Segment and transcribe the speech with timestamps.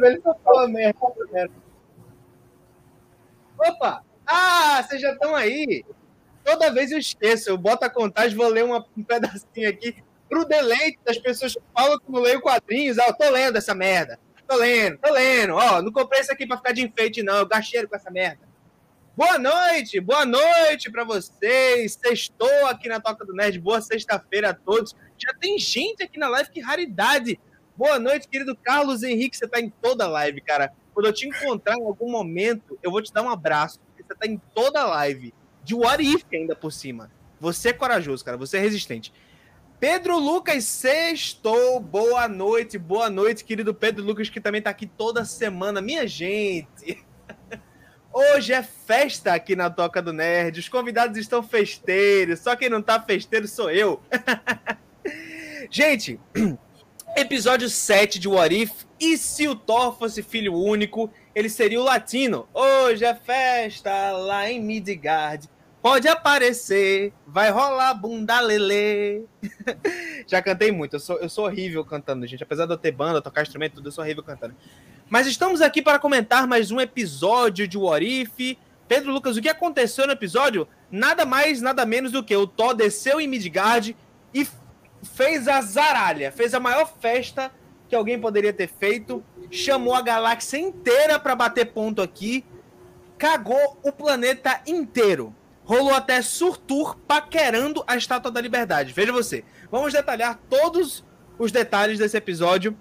[0.00, 0.94] Velho, só fala merda.
[3.58, 4.02] Opa!
[4.26, 5.84] Ah, vocês já estão aí.
[6.44, 10.44] Toda vez eu esqueço, eu boto a contagem, vou ler uma, um pedacinho aqui pro
[10.44, 12.98] deleite das pessoas que falam que não leio quadrinhos.
[12.98, 14.18] Ah, eu tô lendo essa merda.
[14.48, 15.54] Tô lendo, tô lendo.
[15.54, 17.36] Ó, não comprei isso aqui pra ficar de enfeite, não.
[17.36, 18.48] Eu gasteiro com essa merda.
[19.16, 21.98] Boa noite, boa noite para vocês.
[22.00, 23.58] Sextou aqui na Toca do Nerd.
[23.58, 24.96] Boa sexta-feira a todos.
[25.18, 27.38] Já tem gente aqui na live, que raridade.
[27.80, 29.34] Boa noite, querido Carlos Henrique.
[29.34, 30.70] Você tá em toda a live, cara.
[30.92, 33.80] Quando eu te encontrar em algum momento, eu vou te dar um abraço.
[33.96, 35.32] Você tá em toda a live.
[35.64, 37.10] De What If ainda por cima.
[37.40, 38.36] Você é corajoso, cara.
[38.36, 39.14] Você é resistente.
[39.78, 41.80] Pedro Lucas sextou.
[41.80, 45.80] Boa noite, boa noite, querido Pedro Lucas, que também tá aqui toda semana.
[45.80, 47.02] Minha gente.
[48.12, 50.60] Hoje é festa aqui na Toca do Nerd.
[50.60, 52.40] Os convidados estão festeiros.
[52.40, 54.02] Só quem não tá festeiro sou eu.
[55.70, 56.20] gente,
[57.16, 58.84] episódio 7 de What If.
[58.98, 62.48] E se o Thor fosse filho único, ele seria o latino.
[62.52, 65.48] Hoje é festa lá em Midgard.
[65.82, 69.22] Pode aparecer, vai rolar bunda lelê.
[70.26, 72.42] Já cantei muito, eu sou, eu sou horrível cantando, gente.
[72.42, 74.54] Apesar de eu ter banda, tocar instrumento, tudo, eu sou horrível cantando.
[75.08, 78.58] Mas estamos aqui para comentar mais um episódio de What If.
[78.86, 80.68] Pedro Lucas, o que aconteceu no episódio?
[80.90, 83.96] Nada mais, nada menos do que o Thor desceu em Midgard
[84.34, 84.44] e
[85.02, 87.52] fez a zaralha, fez a maior festa
[87.88, 92.44] que alguém poderia ter feito, chamou a galáxia inteira para bater ponto aqui,
[93.18, 95.34] cagou o planeta inteiro.
[95.64, 98.92] Rolou até Surtur paquerando a Estátua da Liberdade.
[98.92, 99.44] Veja você.
[99.70, 101.04] Vamos detalhar todos
[101.38, 102.76] os detalhes desse episódio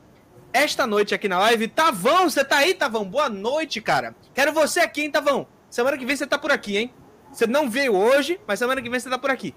[0.52, 1.68] esta noite aqui na live.
[1.68, 3.06] Tavão, você tá aí, Tavão?
[3.06, 4.16] Boa noite, cara.
[4.34, 5.48] Quero você aqui, hein, Tavão?
[5.70, 6.94] Semana que vem você tá por aqui, hein?
[7.32, 9.54] Você não veio hoje, mas semana que vem você tá por aqui.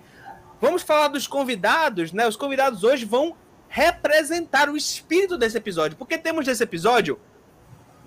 [0.63, 2.25] Vamos falar dos convidados, né?
[2.25, 3.35] Os convidados hoje vão
[3.69, 7.19] representar o espírito desse episódio, porque temos nesse episódio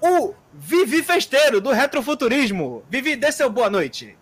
[0.01, 2.81] o Vivi Festeiro do Retrofuturismo.
[2.89, 4.17] Vivi, dê seu boa noite.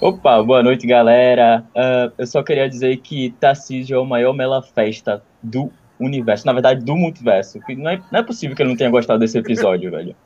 [0.00, 1.62] Opa, boa noite, galera.
[1.74, 5.70] Uh, eu só queria dizer que Tarcísio é o maior mela festa do
[6.00, 7.60] universo, na verdade, do multiverso.
[7.76, 10.16] Não é, não é possível que ele não tenha gostado desse episódio, velho.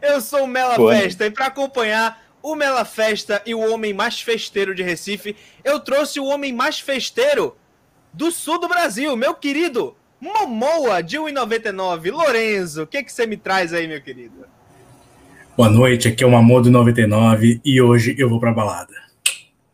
[0.00, 1.32] Eu sou o Mela Boa Festa noite.
[1.32, 5.34] e para acompanhar o Mela Festa e o homem mais festeiro de Recife,
[5.64, 7.56] eu trouxe o homem mais festeiro
[8.12, 12.12] do sul do Brasil, meu querido Momoa de 1,99.
[12.12, 14.46] Lorenzo, o que, que você me traz aí, meu querido?
[15.56, 18.94] Boa noite, aqui é o Mamodo 99 e hoje eu vou pra balada.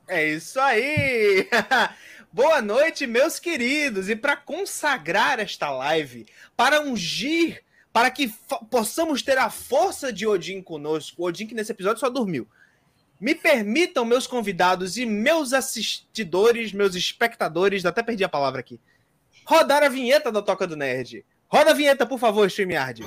[0.08, 1.46] É isso aí!
[2.32, 4.08] Boa noite, meus queridos!
[4.08, 6.24] E para consagrar esta live,
[6.56, 8.32] para ungir, para que
[8.70, 12.48] possamos ter a força de Odin conosco, Odin que nesse episódio só dormiu.
[13.22, 18.80] Me permitam, meus convidados e meus assistidores, meus espectadores, até perdi a palavra aqui,
[19.46, 21.24] rodar a vinheta da Toca do Nerd.
[21.46, 23.04] Roda a vinheta, por favor, StreamYard.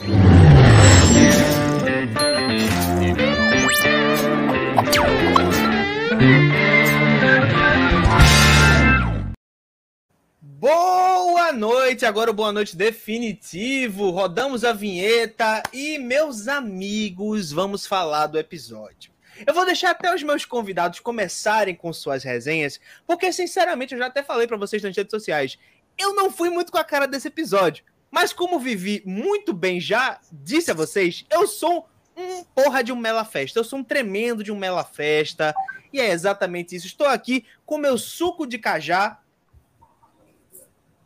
[10.42, 14.12] Boa noite, agora o boa noite definitivo.
[14.12, 19.15] Rodamos a vinheta e, meus amigos, vamos falar do episódio.
[19.46, 24.08] Eu vou deixar até os meus convidados começarem com suas resenhas, porque, sinceramente, eu já
[24.08, 25.58] até falei para vocês nas redes sociais.
[25.98, 30.20] Eu não fui muito com a cara desse episódio, mas como vivi muito bem já,
[30.32, 33.60] disse a vocês, eu sou um porra de um Mela Festa.
[33.60, 35.54] Eu sou um tremendo de um Mela Festa.
[35.92, 36.88] E é exatamente isso.
[36.88, 39.20] Estou aqui com meu suco de cajá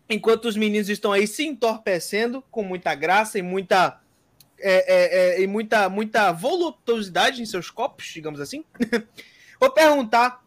[0.10, 4.00] enquanto os meninos estão aí se entorpecendo com muita graça e muita
[4.62, 8.64] é, é, é, e muita muita voluptuosidade em seus copos, digamos assim.
[9.60, 10.44] Vou perguntar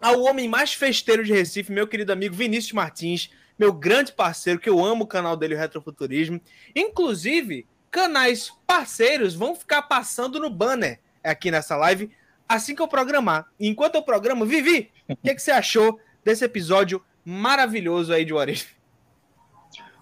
[0.00, 4.68] ao homem mais festeiro de Recife, meu querido amigo Vinícius Martins, meu grande parceiro, que
[4.68, 6.40] eu amo o canal dele, o Retrofuturismo.
[6.74, 12.10] Inclusive, canais parceiros vão ficar passando no banner aqui nessa live
[12.50, 13.46] assim que eu programar.
[13.60, 18.74] Enquanto eu programo, Vivi, o que, que, você achou desse episódio maravilhoso aí de Warif?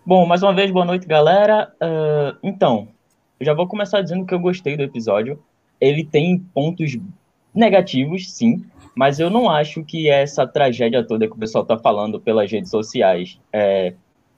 [0.04, 1.70] Bom, mais uma vez, boa noite, galera.
[1.74, 2.88] Uh, então,
[3.38, 5.38] eu já vou começar dizendo que eu gostei do episódio.
[5.80, 6.96] Ele tem pontos
[7.54, 8.64] negativos, sim,
[8.94, 12.70] mas eu não acho que essa tragédia toda que o pessoal tá falando pelas redes
[12.70, 13.38] sociais.
[13.52, 13.94] É,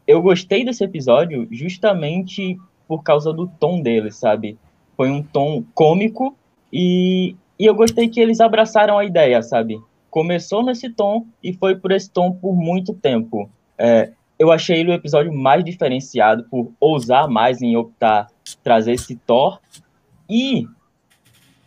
[0.07, 4.59] eu gostei desse episódio justamente por causa do tom dele, sabe?
[4.97, 6.37] Foi um tom cômico
[6.73, 9.81] e, e eu gostei que eles abraçaram a ideia, sabe?
[10.11, 13.49] Começou nesse tom e foi por esse tom por muito tempo.
[13.79, 18.27] É, eu achei ele o episódio mais diferenciado por ousar mais em optar
[18.65, 19.61] trazer esse Thor.
[20.31, 20.67] E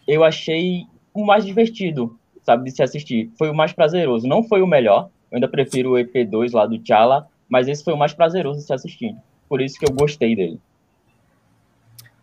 [0.07, 3.31] eu achei o mais divertido, sabe, de se assistir.
[3.37, 4.27] Foi o mais prazeroso.
[4.27, 5.11] Não foi o melhor.
[5.29, 8.65] Eu ainda prefiro o EP2 lá do T'Challa, mas esse foi o mais prazeroso de
[8.65, 9.15] se assistir.
[9.47, 10.59] Por isso que eu gostei dele.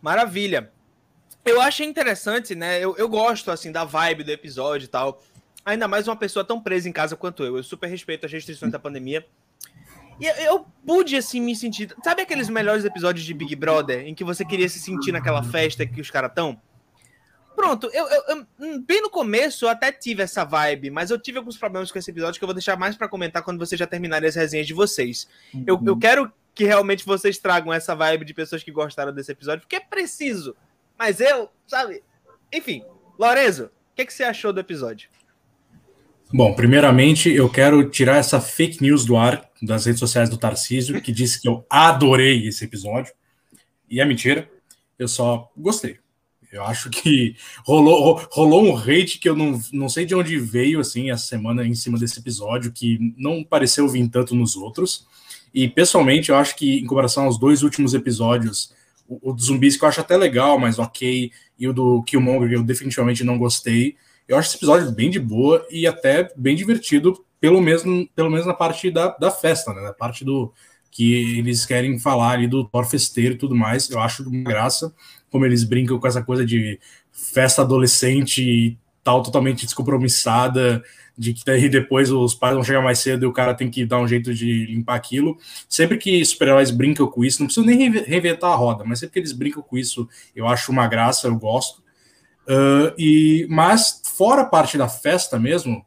[0.03, 0.73] Maravilha.
[1.45, 2.83] Eu achei interessante, né?
[2.83, 5.23] Eu, eu gosto, assim, da vibe do episódio e tal.
[5.65, 7.57] Ainda mais uma pessoa tão presa em casa quanto eu.
[7.57, 9.25] Eu super respeito as restrições da pandemia.
[10.21, 11.95] E eu, pude, assim, me sentir.
[12.05, 15.87] Sabe aqueles melhores episódios de Big Brother em que você queria se sentir naquela festa
[15.87, 16.61] que os caras estão?
[17.57, 21.19] Pronto, eu, eu, eu, hum, bem no começo eu até tive essa vibe, mas eu
[21.19, 23.79] tive alguns problemas com esse episódio que eu vou deixar mais para comentar quando vocês
[23.79, 25.29] já terminarem as resenhas de vocês.
[25.53, 25.65] Uhum.
[25.67, 29.61] Eu, eu quero que realmente vocês tragam essa vibe de pessoas que gostaram desse episódio,
[29.61, 30.57] porque é preciso.
[30.99, 32.03] Mas eu, sabe?
[32.53, 32.85] Enfim,
[33.19, 35.09] Lorenzo, o que, que você achou do episódio?
[36.33, 41.01] Bom, primeiramente eu quero tirar essa fake news do ar das redes sociais do Tarcísio,
[41.03, 43.13] que disse que eu adorei esse episódio.
[43.89, 44.49] E é mentira,
[44.97, 45.99] eu só gostei.
[46.53, 47.35] Eu acho que
[47.65, 51.67] rolou, rolou um hate que eu não, não sei de onde veio, assim, essa semana
[51.67, 55.07] em cima desse episódio, que não pareceu vir tanto nos outros.
[55.53, 58.73] E, pessoalmente, eu acho que, em comparação aos dois últimos episódios,
[59.09, 62.53] o, o do zumbis, que eu acho até legal, mas ok, e o do Killmonger,
[62.53, 63.97] eu definitivamente não gostei,
[64.31, 67.83] eu acho esse episódio bem de boa e até bem divertido, pelo menos,
[68.15, 69.83] pelo menos na parte da, da festa, né?
[69.83, 70.53] Na parte do
[70.89, 73.91] que eles querem falar ali do Thor festeiro e tudo mais.
[73.91, 74.95] Eu acho uma graça
[75.33, 76.79] como eles brincam com essa coisa de
[77.11, 80.81] festa adolescente e tal, totalmente descompromissada,
[81.19, 83.85] de que daí depois os pais vão chegar mais cedo e o cara tem que
[83.85, 85.37] dar um jeito de limpar aquilo.
[85.69, 89.19] Sempre que super-heróis brincam com isso, não precisa nem reinventar a roda, mas sempre que
[89.19, 91.83] eles brincam com isso, eu acho uma graça, eu gosto.
[92.49, 95.85] Uh, e Mas, fora a parte da festa mesmo,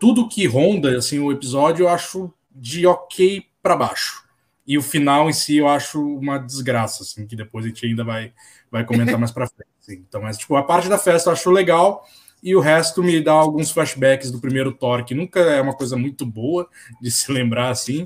[0.00, 4.24] tudo que ronda assim, o episódio eu acho de ok para baixo.
[4.66, 8.04] E o final em si eu acho uma desgraça, assim, que depois a gente ainda
[8.04, 8.32] vai,
[8.70, 9.70] vai comentar mais para frente.
[9.80, 10.04] Assim.
[10.06, 12.06] Então, mas tipo, a parte da festa eu acho legal
[12.42, 15.96] e o resto me dá alguns flashbacks do primeiro Thor, que nunca é uma coisa
[15.96, 16.68] muito boa
[17.00, 18.04] de se lembrar assim,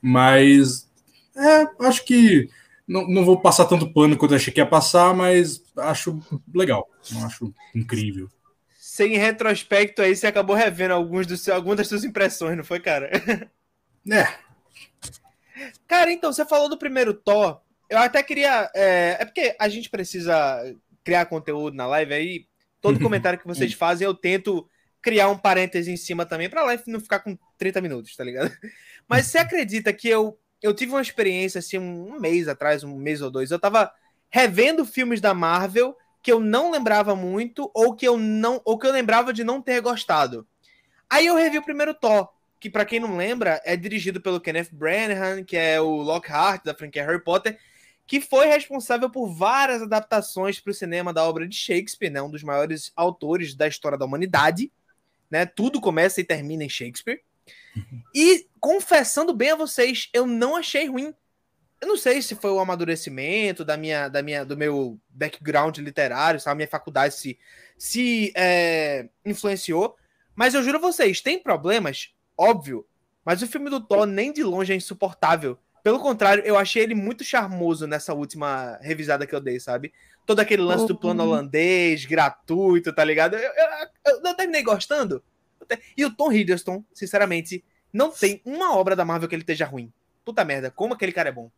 [0.00, 0.88] mas
[1.36, 2.48] é, acho que
[2.86, 6.20] não, não vou passar tanto pano quanto eu achei que ia passar, mas acho
[6.54, 8.28] legal, não acho incrível.
[8.78, 13.10] Sem retrospecto aí, você acabou revendo alguns dos, algumas das suas impressões, não foi, cara?
[14.06, 14.28] É,
[15.86, 17.60] Cara, então, você falou do primeiro Thor.
[17.88, 18.70] Eu até queria.
[18.74, 22.46] É, é porque a gente precisa criar conteúdo na live aí.
[22.80, 24.68] Todo comentário que vocês fazem, eu tento
[25.00, 28.50] criar um parêntese em cima também pra live não ficar com 30 minutos, tá ligado?
[29.08, 33.20] Mas você acredita que eu, eu tive uma experiência assim um mês atrás, um mês
[33.20, 33.92] ou dois, eu tava
[34.30, 38.86] revendo filmes da Marvel que eu não lembrava muito ou que eu não ou que
[38.86, 40.46] eu lembrava de não ter gostado.
[41.08, 42.28] Aí eu revi o primeiro Thor
[42.64, 46.74] que para quem não lembra, é dirigido pelo Kenneth Branagh, que é o Lockhart da
[46.74, 47.58] franquia Harry Potter,
[48.06, 52.30] que foi responsável por várias adaptações para o cinema da obra de Shakespeare, né, um
[52.30, 54.72] dos maiores autores da história da humanidade.
[55.30, 57.20] Né, tudo começa e termina em Shakespeare.
[58.14, 61.14] E confessando bem a vocês, eu não achei ruim.
[61.80, 66.40] Eu não sei se foi o amadurecimento da minha, da minha, do meu background literário,
[66.40, 67.38] se a minha faculdade se,
[67.76, 69.94] se é, influenciou,
[70.34, 72.86] mas eu juro a vocês, tem problemas óbvio.
[73.24, 75.58] Mas o filme do Thor nem de longe é insuportável.
[75.82, 79.92] Pelo contrário, eu achei ele muito charmoso nessa última revisada que eu dei, sabe?
[80.26, 83.34] Todo aquele lance do plano holandês, gratuito, tá ligado?
[83.34, 85.22] Eu, eu, eu, eu terminei gostando.
[85.96, 89.92] E o Tom Hiddleston, sinceramente, não tem uma obra da Marvel que ele esteja ruim.
[90.24, 91.50] Puta merda, como aquele cara é bom.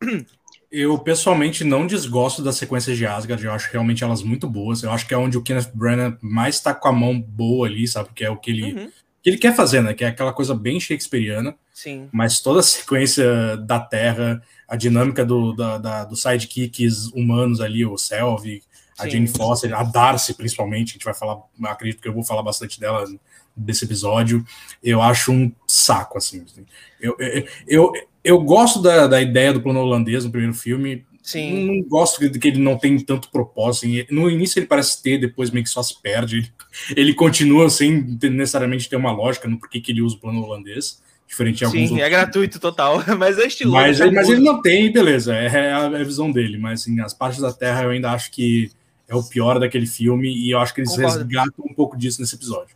[0.68, 4.82] Eu pessoalmente não desgosto das sequências de Asgard, eu acho realmente elas muito boas.
[4.82, 7.86] Eu acho que é onde o Kenneth Branagh mais tá com a mão boa ali,
[7.86, 8.10] sabe?
[8.12, 8.90] Que é o que ele uhum
[9.26, 9.92] que ele quer fazer, né?
[9.92, 11.56] Que é aquela coisa bem shakespeariana.
[11.74, 12.08] Sim.
[12.12, 17.84] Mas toda a sequência da Terra, a dinâmica do, da, da, dos sidekicks humanos ali,
[17.84, 18.62] o Selvig,
[18.96, 19.08] a.
[19.08, 22.78] Jane Foster, a Darcy, principalmente, a gente vai falar, acredito que eu vou falar bastante
[22.78, 23.04] dela
[23.56, 24.44] desse episódio.
[24.82, 26.44] Eu acho um saco, assim.
[27.00, 31.04] Eu, eu, eu, eu gosto da, da ideia do plano holandês no primeiro filme.
[31.22, 31.66] Sim.
[31.66, 33.86] Não gosto de que ele não tem tanto propósito.
[33.86, 34.06] Assim.
[34.10, 36.52] No início ele parece ter, depois meio que só se perde.
[36.94, 41.02] Ele, continua sem necessariamente ter uma lógica no porquê que ele usa o plano holandês.
[41.26, 43.76] Diferente de alguns Sim, é gratuito total, mas é estiloso.
[43.76, 46.56] Mas, ele, mas ele não tem, beleza, é, é a, é a, visão dele.
[46.56, 48.70] Mas assim, as partes da Terra eu ainda acho que
[49.08, 51.18] é o pior daquele filme e eu acho que eles Concordo.
[51.18, 52.74] resgatam um pouco disso nesse episódio.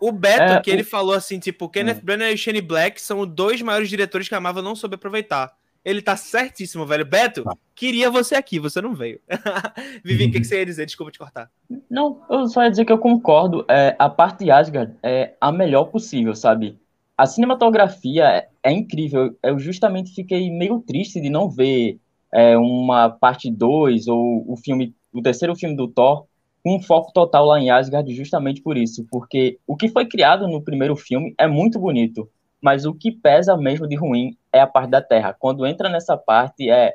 [0.00, 0.72] O Beto, é, que o...
[0.72, 2.00] ele falou assim, tipo, Kenneth é.
[2.00, 5.52] Branagh e Shane Black são os dois maiores diretores que a Marvel não soube aproveitar.
[5.84, 7.06] Ele tá certíssimo, velho.
[7.06, 7.56] Beto, tá.
[7.74, 9.20] queria você aqui, você não veio.
[10.04, 10.84] Vivi, o que, que, você ia dizer?
[10.86, 11.50] Desculpa te cortar.
[11.90, 13.64] Não, eu só ia dizer que eu concordo.
[13.68, 16.78] É, a parte de Asgard é a melhor possível, sabe?
[17.16, 19.36] A cinematografia é, é incrível.
[19.42, 21.98] Eu justamente fiquei meio triste de não ver
[22.32, 26.26] é, uma parte 2 ou o filme, o terceiro filme do Thor
[26.62, 29.06] com um foco total lá em Asgard justamente por isso.
[29.10, 32.28] Porque o que foi criado no primeiro filme é muito bonito
[32.60, 35.34] mas o que pesa mesmo de ruim é a parte da Terra.
[35.38, 36.92] Quando entra nessa parte, é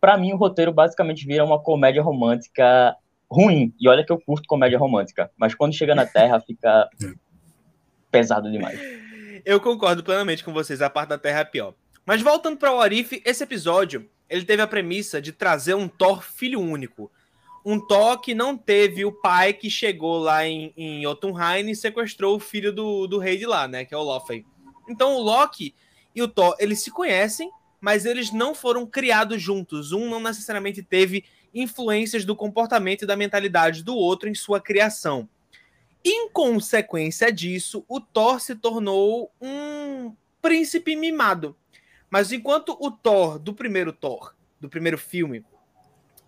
[0.00, 2.94] para mim o roteiro basicamente vira uma comédia romântica
[3.30, 3.74] ruim.
[3.80, 6.88] E olha que eu curto comédia romântica, mas quando chega na Terra fica
[8.10, 8.80] pesado demais.
[9.44, 11.74] Eu concordo plenamente com vocês, a parte da Terra é pior.
[12.06, 16.22] Mas voltando para o Arif, esse episódio, ele teve a premissa de trazer um Thor
[16.22, 17.10] filho único.
[17.64, 22.36] Um Thor que não teve o pai que chegou lá em, em Jotunheim e sequestrou
[22.36, 24.40] o filho do, do rei de lá, né, que é o Lothar.
[24.88, 25.74] Então o Loki
[26.14, 27.50] e o Thor, eles se conhecem,
[27.80, 29.92] mas eles não foram criados juntos.
[29.92, 31.24] Um não necessariamente teve
[31.54, 35.28] influências do comportamento e da mentalidade do outro em sua criação.
[36.04, 41.56] Em consequência disso, o Thor se tornou um príncipe mimado.
[42.10, 45.44] Mas enquanto o Thor do primeiro Thor, do primeiro filme,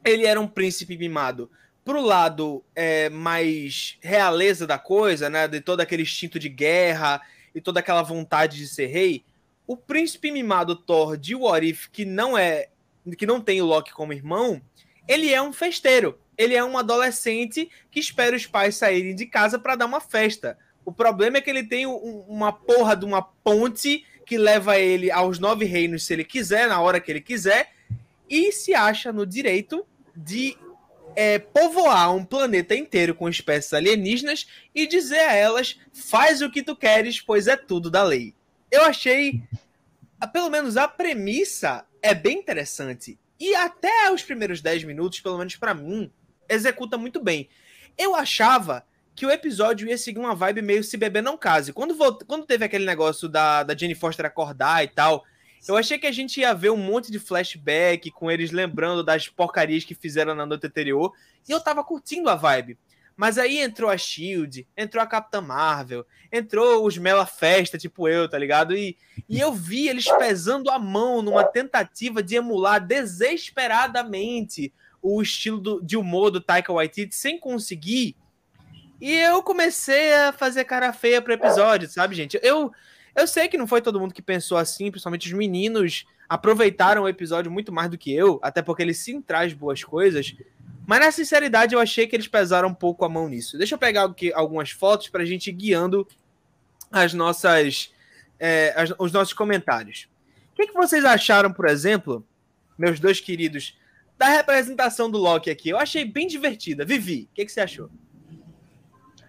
[0.04, 1.50] ele era um príncipe mimado
[1.85, 7.21] pro lado é, mais realeza da coisa, né, de todo aquele instinto de guerra
[7.54, 9.25] e toda aquela vontade de ser rei,
[9.66, 12.69] o príncipe mimado Thor de What If, que não é
[13.16, 14.61] que não tem o Loki como irmão,
[15.09, 16.19] ele é um festeiro.
[16.37, 20.57] Ele é um adolescente que espera os pais saírem de casa para dar uma festa.
[20.85, 25.11] O problema é que ele tem um, uma porra de uma ponte que leva ele
[25.11, 27.73] aos nove reinos se ele quiser, na hora que ele quiser,
[28.28, 29.87] e se acha no direito
[30.25, 30.57] de
[31.17, 36.62] é, povoar um planeta inteiro com espécies alienígenas e dizer a elas: faz o que
[36.62, 38.35] tu queres, pois é tudo da lei.
[38.71, 39.43] Eu achei,
[40.33, 43.19] pelo menos a premissa é bem interessante.
[43.39, 46.12] E até os primeiros 10 minutos, pelo menos para mim,
[46.49, 47.49] executa muito bem.
[47.97, 48.85] Eu achava
[49.15, 51.73] que o episódio ia seguir uma vibe meio se beber não case.
[51.73, 55.25] Quando, quando teve aquele negócio da, da Jenny Foster acordar e tal,
[55.69, 59.29] eu achei que a gente ia ver um monte de flashback com eles lembrando das
[59.29, 61.12] porcarias que fizeram na noite anterior.
[61.49, 62.79] E eu tava curtindo a vibe.
[63.17, 68.26] Mas aí entrou a Shield, entrou a Capitã Marvel, entrou os Mela Festa, tipo eu,
[68.26, 68.75] tá ligado?
[68.75, 68.97] E,
[69.29, 75.83] e eu vi eles pesando a mão numa tentativa de emular desesperadamente o estilo do,
[75.83, 78.17] de humor do Taika Waititi sem conseguir.
[78.99, 82.38] E eu comecei a fazer cara feia pro episódio, sabe, gente?
[82.43, 82.73] Eu,
[83.14, 87.09] eu sei que não foi todo mundo que pensou assim, principalmente os meninos aproveitaram o
[87.09, 90.35] episódio muito mais do que eu, até porque ele sim traz boas coisas.
[90.87, 93.59] Mas na sinceridade, eu achei que eles pesaram um pouco a mão nisso.
[93.59, 96.07] Deixa eu pegar aqui algumas fotos para a gente ir guiando
[96.90, 97.93] as nossas,
[98.38, 100.09] é, as, os nossos comentários.
[100.52, 102.26] O que, que vocês acharam, por exemplo,
[102.76, 103.79] meus dois queridos,
[104.19, 105.69] da representação do Loki aqui?
[105.69, 106.85] Eu achei bem divertida.
[106.85, 107.90] Vivi, o que, que você achou?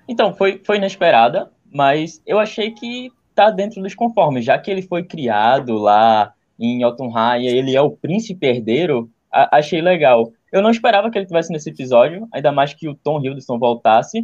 [0.08, 3.12] Então, foi, foi inesperada, mas eu achei que
[3.46, 7.92] tá dentro dos conformes, já que ele foi criado lá em Jotunheim, ele é o
[7.92, 10.32] príncipe herdeiro, achei legal.
[10.52, 14.24] Eu não esperava que ele tivesse nesse episódio, ainda mais que o Tom Hiddleston voltasse.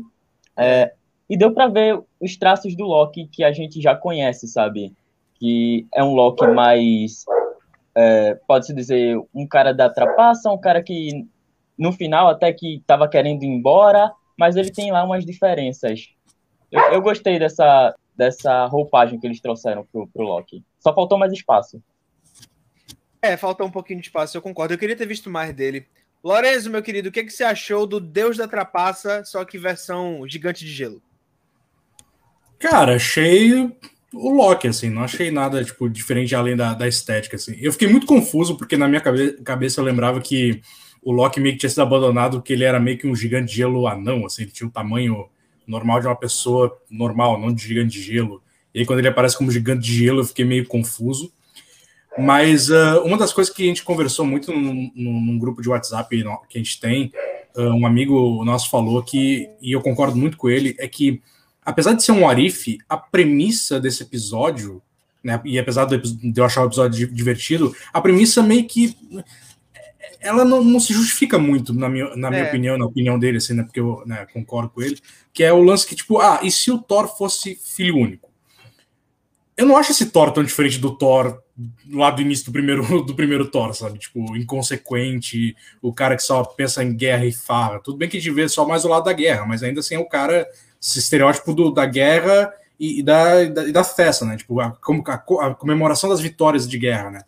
[0.56, 0.94] É,
[1.30, 4.94] e deu para ver os traços do Loki que a gente já conhece, sabe?
[5.40, 7.26] Que é um Loki mais,
[7.96, 11.26] é, pode-se dizer, um cara da trapaça, um cara que
[11.78, 16.08] no final até que estava querendo ir embora, mas ele tem lá umas diferenças.
[16.72, 20.64] Eu, eu gostei dessa, dessa roupagem que eles trouxeram pro, pro Loki.
[20.80, 21.82] Só faltou mais espaço.
[23.22, 24.74] É, faltou um pouquinho de espaço, eu concordo.
[24.74, 25.88] Eu queria ter visto mais dele.
[26.24, 30.28] Lorenzo, meu querido, o que, que você achou do Deus da Trapaça, só que versão
[30.28, 31.02] gigante de gelo?
[32.60, 33.54] Cara, achei
[34.14, 37.56] o Loki, assim, não achei nada, tipo, diferente além da, da estética, assim.
[37.60, 40.62] Eu fiquei muito confuso, porque na minha cabe cabeça eu lembrava que
[41.04, 43.58] o Loki meio que tinha sido abandonado, porque ele era meio que um gigante de
[43.58, 45.30] gelo anão, assim, ele tinha o tamanho
[45.68, 48.42] normal de uma pessoa normal, não de gigante de gelo.
[48.74, 51.32] E aí quando ele aparece como gigante de gelo, eu fiquei meio confuso.
[52.18, 56.24] Mas uh, uma das coisas que a gente conversou muito num, num, grupo de WhatsApp
[56.50, 57.12] que a gente tem,
[57.56, 61.22] uh, um amigo nosso falou que, e eu concordo muito com ele, é que
[61.64, 64.82] apesar de ser um Arif, a premissa desse episódio,
[65.24, 66.02] né, e apesar de
[66.36, 68.96] eu achar o episódio divertido, a premissa meio que
[70.20, 72.48] ela não, não se justifica muito, na minha, na minha é.
[72.48, 74.98] opinião, na opinião dele, assim, né, porque eu né, concordo com ele,
[75.34, 78.28] que é o lance que, tipo, ah, e se o Thor fosse filho único?
[79.58, 81.42] eu não acho esse Thor tão diferente do Thor
[81.92, 83.98] lá do início do primeiro, do primeiro Thor, sabe?
[83.98, 87.80] Tipo, inconsequente, o cara que só pensa em guerra e farra.
[87.80, 89.96] Tudo bem que a gente vê só mais o lado da guerra, mas ainda assim
[89.96, 90.48] é o cara,
[90.80, 94.38] esse estereótipo do, da guerra e, e da, e da, e da, festa, né?
[94.38, 97.22] Tipo, a, a, a, comemoração das vitórias de guerra, né?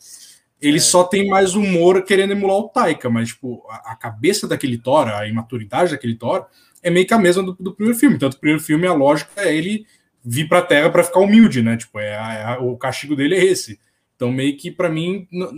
[0.62, 0.82] Ele é.
[0.82, 5.08] só tem mais humor querendo emular o Taika, mas, tipo, a, a, cabeça daquele Thor,
[5.08, 6.46] a imaturidade daquele Thor,
[6.84, 8.18] é meio que a mesma do, do primeiro filme.
[8.18, 9.86] Tanto o primeiro filme, a lógica é ele
[10.24, 11.78] vir para a Terra para ficar humilde, né?
[11.78, 13.80] Tipo, é, é, o castigo dele é esse.
[14.16, 15.52] Então, meio que para mim não,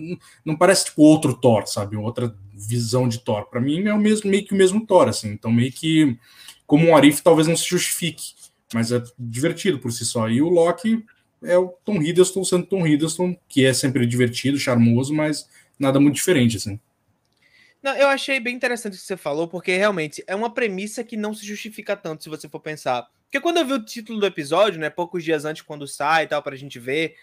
[0.45, 1.97] não, parece tipo outro Thor, sabe?
[1.97, 3.49] Outra visão de Thor.
[3.49, 5.29] Para mim é o mesmo, meio que o mesmo Thor, assim.
[5.29, 6.15] Então, meio que
[6.67, 8.33] como um Arif talvez não se justifique,
[8.71, 10.29] mas é divertido por si só.
[10.29, 11.03] E o Loki,
[11.43, 16.15] é o Tom Hiddleston sendo Tom Hiddleston, que é sempre divertido, charmoso, mas nada muito
[16.15, 16.79] diferente, assim.
[17.81, 21.17] Não, eu achei bem interessante o que você falou, porque realmente é uma premissa que
[21.17, 23.09] não se justifica tanto se você for pensar.
[23.23, 26.27] Porque quando eu vi o título do episódio, né, poucos dias antes quando sai e
[26.27, 27.15] tal, pra gente ver,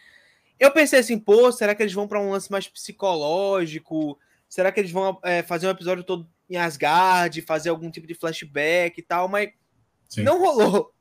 [0.59, 4.19] eu pensei assim, pô, será que eles vão para um lance mais psicológico?
[4.49, 8.15] Será que eles vão é, fazer um episódio todo em Asgard, fazer algum tipo de
[8.15, 9.29] flashback e tal?
[9.29, 9.51] Mas
[10.09, 10.23] Sim.
[10.23, 10.93] não rolou.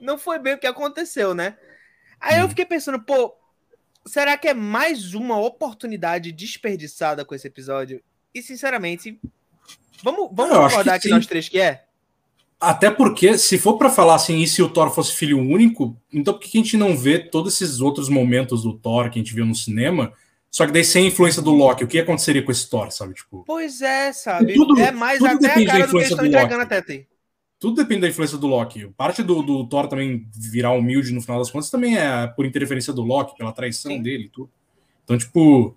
[0.00, 1.56] Não foi bem o que aconteceu, né?
[2.22, 2.42] Aí hum.
[2.42, 3.34] eu fiquei pensando, pô,
[4.06, 8.00] será que é mais uma oportunidade desperdiçada com esse episódio?
[8.32, 9.18] E sinceramente,
[10.02, 11.84] vamos, vamos concordar aqui nós três que é?
[12.60, 16.32] Até porque, se for para falar assim, e se o Thor fosse filho único, então
[16.32, 19.34] por que a gente não vê todos esses outros momentos do Thor que a gente
[19.34, 20.12] viu no cinema?
[20.48, 23.14] Só que daí sem a influência do Loki, o que aconteceria com esse Thor, sabe?
[23.14, 24.54] Tipo, pois é, sabe?
[24.54, 27.08] Tudo, é mais até a cara do que eles estão entregando até tem.
[27.62, 28.88] Tudo depende da influência do Loki.
[28.96, 32.92] Parte do, do, Thor também virar humilde no final das contas também é por interferência
[32.92, 34.02] do Loki, pela traição Sim.
[34.02, 34.50] dele e tudo.
[35.04, 35.76] Então, tipo,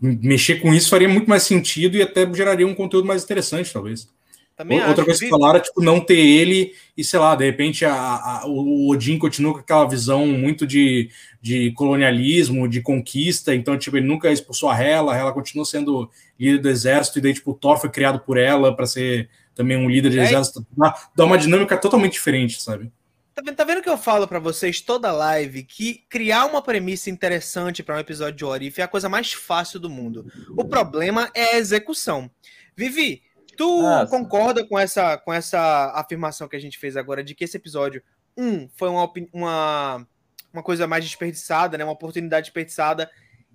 [0.00, 4.08] mexer com isso faria muito mais sentido e até geraria um conteúdo mais interessante, talvez.
[4.56, 7.84] Também Outra coisa que falaram é tipo, não ter ele e, sei lá, de repente
[7.84, 11.10] a, a, o Odin continua com aquela visão muito de,
[11.42, 16.10] de colonialismo, de conquista, então, tipo, ele nunca expulsou a Hela, a Hela continua sendo
[16.38, 19.76] líder do exército, e daí, tipo, o Thor foi criado por ela para ser também
[19.76, 20.24] um líder de é.
[20.24, 20.66] exército.
[21.14, 22.92] Dá uma dinâmica totalmente diferente, sabe?
[23.34, 27.08] Tá vendo, tá vendo que eu falo para vocês toda live que criar uma premissa
[27.08, 30.26] interessante para um episódio de Orif é a coisa mais fácil do mundo.
[30.56, 32.30] O problema é a execução.
[32.76, 33.22] Vivi,
[33.60, 37.44] Tu ah, concorda com essa, com essa afirmação que a gente fez agora de que
[37.44, 38.02] esse episódio,
[38.34, 40.06] um, foi uma, uma,
[40.50, 41.84] uma coisa mais desperdiçada, né?
[41.84, 43.10] Uma oportunidade desperdiçada,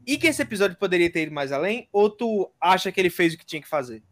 [0.05, 1.89] e que esse episódio poderia ter ido mais além?
[1.91, 4.03] Ou tu acha que ele fez o que tinha que fazer?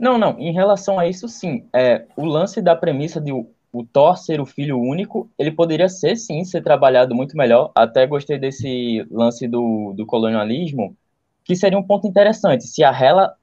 [0.00, 0.38] Não, não.
[0.38, 1.66] Em relação a isso, sim.
[1.74, 5.90] É, o lance da premissa de o, o Thor ser o filho único, ele poderia
[5.90, 7.70] ser, sim, ser trabalhado muito melhor.
[7.74, 10.96] Até gostei desse lance do, do colonialismo,
[11.44, 12.66] que seria um ponto interessante.
[12.66, 13.36] Se a Hela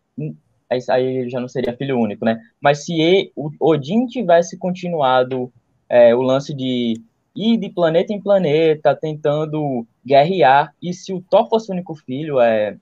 [0.89, 2.41] aí já não seria filho único, né?
[2.59, 5.53] Mas se ele, o Odin tivesse continuado
[5.87, 6.99] é, o lance de
[7.35, 12.39] ir de planeta em planeta, tentando guerrear, e se o Thor fosse o único filho,
[12.39, 12.75] é,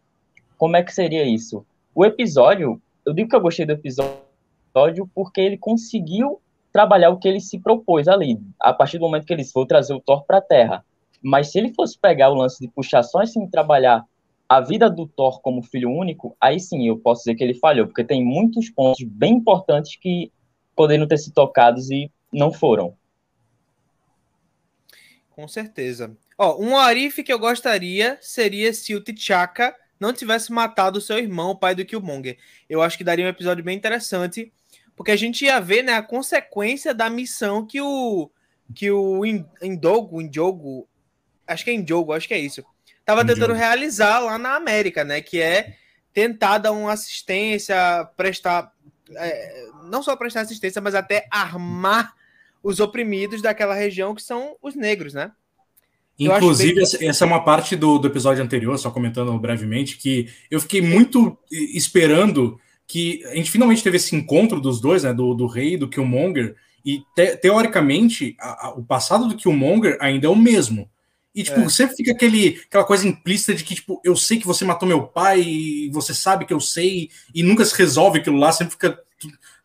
[0.57, 1.65] como é que seria isso?
[1.93, 6.41] O episódio, eu digo que eu gostei do episódio porque ele conseguiu
[6.71, 9.93] trabalhar o que ele se propôs ali, a partir do momento que eles foram trazer
[9.93, 10.85] o Thor para a Terra.
[11.21, 14.03] Mas se ele fosse pegar o lance de puxar só assim, trabalhar
[14.47, 17.87] a vida do Thor como filho único, aí sim eu posso dizer que ele falhou,
[17.87, 20.31] porque tem muitos pontos bem importantes que
[20.75, 22.95] poderiam ter sido tocados e não foram.
[25.29, 26.15] Com certeza.
[26.37, 31.51] Ó, um arife que eu gostaria seria se o T'Chaka não tivesse matado seu irmão,
[31.51, 32.37] o pai do Killmonger.
[32.69, 34.51] Eu acho que daria um episódio bem interessante,
[34.95, 38.29] porque a gente ia ver, né, a consequência da missão que o
[38.73, 39.23] que o
[39.61, 40.87] Indogo, Indiogo,
[41.45, 42.65] acho que é Indiogo, acho que é isso
[43.05, 45.21] estava tentando realizar lá na América, né?
[45.21, 45.75] Que é
[46.11, 47.75] tentar dar uma assistência,
[48.17, 48.73] prestar.
[49.15, 52.15] É, não só prestar assistência, mas até armar
[52.63, 55.31] os oprimidos daquela região que são os negros, né?
[56.17, 57.09] Inclusive, bem...
[57.09, 61.37] essa é uma parte do, do episódio anterior, só comentando brevemente, que eu fiquei muito
[61.51, 65.13] esperando que a gente finalmente teve esse encontro dos dois, né?
[65.13, 66.55] Do, do rei e do Killmonger.
[66.85, 70.89] E te, teoricamente, a, a, o passado do Killmonger ainda é o mesmo.
[71.33, 71.69] E, tipo, é.
[71.69, 75.03] sempre fica aquele, aquela coisa implícita de que, tipo, eu sei que você matou meu
[75.03, 78.97] pai, e você sabe que eu sei, e nunca se resolve aquilo lá, sempre fica,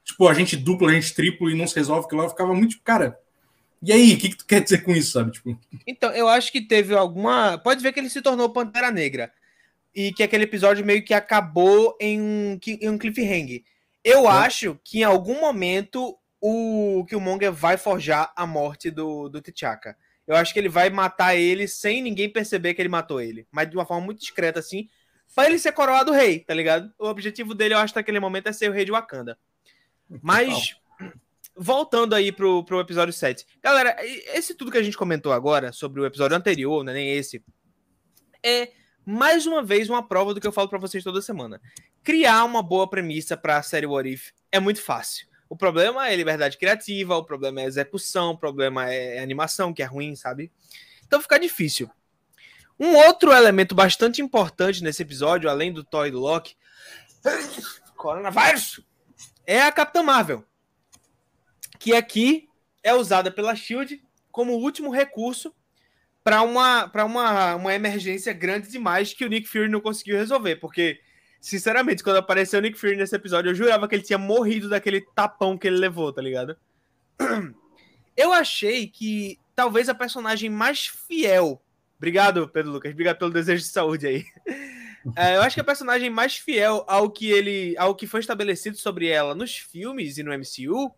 [0.05, 2.27] tipo, a gente duplo, a gente triplo, e não se resolve aquilo lá.
[2.27, 3.17] Eu ficava muito, tipo, cara,
[3.83, 5.33] e aí, o que, que tu quer dizer com isso, sabe?
[5.33, 5.59] Tipo...
[5.87, 7.59] Então, eu acho que teve alguma.
[7.59, 9.33] Pode ver que ele se tornou Pantera Negra.
[9.95, 13.63] E que aquele episódio meio que acabou em um, em um cliffhanger.
[14.05, 14.29] Eu é.
[14.29, 19.97] acho que em algum momento o Killmonger vai forjar a morte do, do T'Chaka
[20.31, 23.49] eu acho que ele vai matar ele sem ninguém perceber que ele matou ele.
[23.51, 24.89] Mas de uma forma muito discreta, assim,
[25.35, 26.93] pra ele ser coroado rei, tá ligado?
[26.97, 29.37] O objetivo dele, eu acho, naquele momento é ser o rei de Wakanda.
[30.23, 30.77] Mas,
[31.63, 33.45] voltando aí pro, pro episódio 7.
[33.63, 33.95] Galera,
[34.35, 37.45] esse tudo que a gente comentou agora sobre o episódio anterior, né, nem esse,
[38.43, 38.73] é
[39.05, 41.61] mais uma vez uma prova do que eu falo para vocês toda semana.
[42.03, 45.29] Criar uma boa premissa para a série What If é muito fácil.
[45.51, 49.87] O problema é liberdade criativa, o problema é execução, o problema é animação, que é
[49.87, 50.51] ruim, sabe?
[51.07, 51.91] Então fica difícil.
[52.79, 56.57] Um outro elemento bastante importante nesse episódio, além do e do Loki,
[57.97, 58.81] coronavírus,
[59.47, 60.43] é a Capitã Marvel,
[61.79, 62.49] que aqui
[62.83, 65.55] é usada pela Shield como último recurso
[66.23, 71.01] para uma, uma, uma emergência grande demais que o Nick Fury não conseguiu resolver, porque
[71.41, 75.01] Sinceramente, quando apareceu o Nick Fury nesse episódio, eu jurava que ele tinha morrido daquele
[75.01, 76.55] tapão que ele levou, tá ligado?
[78.17, 81.63] Eu achei que talvez a personagem mais fiel.
[81.97, 82.93] Obrigado, Pedro Lucas.
[82.93, 84.25] Obrigado pelo desejo de saúde aí.
[85.17, 88.77] É, eu acho que a personagem mais fiel ao que ele, ao que foi estabelecido
[88.77, 90.95] sobre ela nos filmes e no MCU,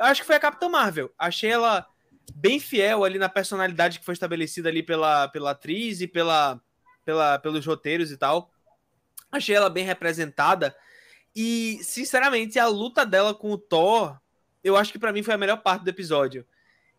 [0.00, 1.12] eu acho que foi a Capitã Marvel.
[1.18, 1.86] Achei ela
[2.34, 6.58] bem fiel ali na personalidade que foi estabelecida ali pela, pela atriz e pela,
[7.04, 8.50] pela, pelos roteiros e tal.
[9.30, 10.74] Achei ela bem representada.
[11.36, 14.18] E, sinceramente, a luta dela com o Thor,
[14.64, 16.46] eu acho que para mim foi a melhor parte do episódio.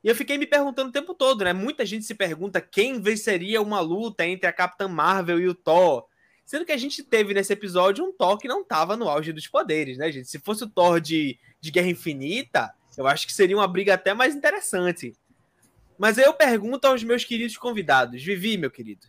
[0.04, 1.54] E eu fiquei me perguntando o tempo todo, né?
[1.54, 6.06] Muita gente se pergunta quem venceria uma luta entre a Capitã Marvel e o Thor.
[6.46, 9.48] Sendo que a gente teve nesse episódio um Thor que não tava no auge dos
[9.48, 10.28] poderes, né, gente?
[10.28, 14.14] Se fosse o Thor de, de Guerra Infinita, eu acho que seria uma briga até
[14.14, 15.14] mais interessante.
[15.98, 18.24] Mas aí eu pergunto aos meus queridos convidados.
[18.24, 19.06] Vivi, meu querido.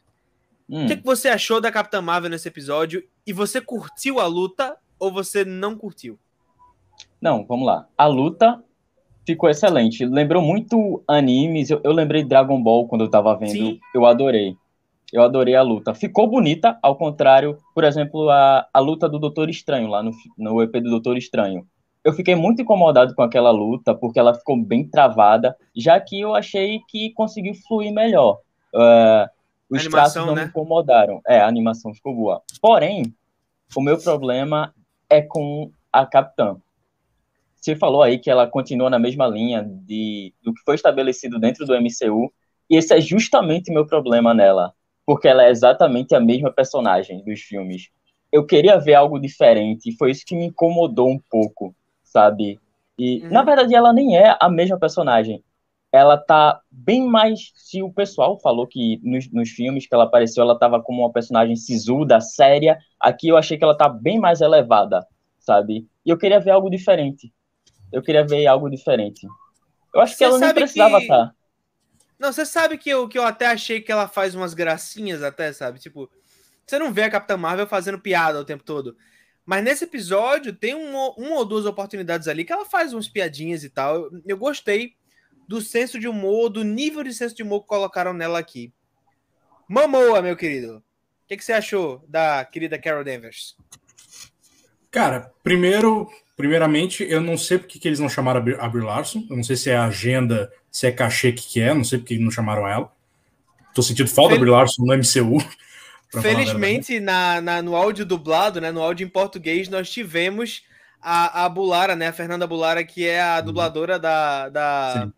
[0.69, 0.85] Hum.
[0.85, 3.03] O que, é que você achou da Capitã Marvel nesse episódio?
[3.27, 6.19] E você curtiu a luta ou você não curtiu?
[7.21, 7.89] Não, vamos lá.
[7.97, 8.63] A luta
[9.27, 10.05] ficou excelente.
[10.05, 11.71] Lembrou muito animes.
[11.71, 13.53] Eu, eu lembrei Dragon Ball quando eu tava vendo.
[13.53, 13.81] Sim.
[13.95, 14.57] Eu adorei.
[15.13, 15.95] Eu adorei a luta.
[15.95, 20.63] Ficou bonita, ao contrário, por exemplo, a, a luta do Doutor Estranho, lá no, no
[20.63, 21.67] EP do Doutor Estranho.
[22.05, 26.35] Eu fiquei muito incomodado com aquela luta, porque ela ficou bem travada, já que eu
[26.35, 28.41] achei que conseguiu fluir melhor.
[28.75, 29.29] Uh,
[29.71, 30.43] os traços não né?
[30.43, 31.21] me incomodaram.
[31.27, 32.43] É, a animação ficou boa.
[32.61, 33.15] Porém,
[33.75, 34.75] o meu problema
[35.09, 36.57] é com a Capitã.
[37.57, 41.65] Você falou aí que ela continua na mesma linha de, do que foi estabelecido dentro
[41.65, 42.33] do MCU,
[42.69, 47.25] e esse é justamente o meu problema nela porque ela é exatamente a mesma personagem
[47.25, 47.89] dos filmes.
[48.31, 51.75] Eu queria ver algo diferente, e foi isso que me incomodou um pouco,
[52.13, 52.61] sabe?
[52.99, 53.31] E, uhum.
[53.31, 55.43] na verdade, ela nem é a mesma personagem.
[55.91, 57.53] Ela tá bem mais.
[57.57, 61.13] Se o pessoal falou que nos, nos filmes que ela apareceu, ela tava como uma
[61.13, 65.07] personagem sisuda, séria, aqui eu achei que ela tá bem mais elevada,
[65.39, 65.87] sabe?
[66.05, 67.33] E eu queria ver algo diferente.
[67.93, 69.27] Eu queria ver algo diferente.
[69.95, 71.27] Eu acho Você que ela não precisava estar.
[71.27, 71.33] Que...
[71.33, 71.35] Tá.
[72.19, 75.53] Não, você sabe que eu, que eu até achei que ela faz umas gracinhas, até,
[75.53, 75.79] sabe?
[75.79, 76.09] Tipo,
[76.65, 78.97] você não vê a Capitã Marvel fazendo piada o tempo todo.
[79.45, 83.65] Mas nesse episódio tem um, uma ou duas oportunidades ali que ela faz umas piadinhas
[83.65, 83.97] e tal.
[83.97, 84.95] Eu, eu gostei
[85.49, 88.73] do senso de humor, do nível de senso de humor que colocaram nela aqui.
[89.69, 90.79] Mamoa, meu querido.
[90.79, 90.83] O
[91.29, 93.57] que, que você achou da querida Carol Danvers?
[94.91, 99.27] Cara, primeiro, primeiramente, eu não sei porque que eles não chamaram a Brie Larson.
[99.29, 102.19] Eu não sei se é agenda se é cachê que, que é, não sei porque
[102.19, 102.93] não chamaram ela.
[103.75, 104.39] Tô sentindo falta Fel...
[104.39, 105.39] da Brie Larson no MCU.
[106.21, 110.63] Felizmente, na, na, no áudio dublado, né, no áudio em português, nós tivemos
[111.01, 113.45] a, a Bulara, né, a Fernanda Bulara, que é a uhum.
[113.47, 114.49] dubladora da...
[114.49, 115.09] da,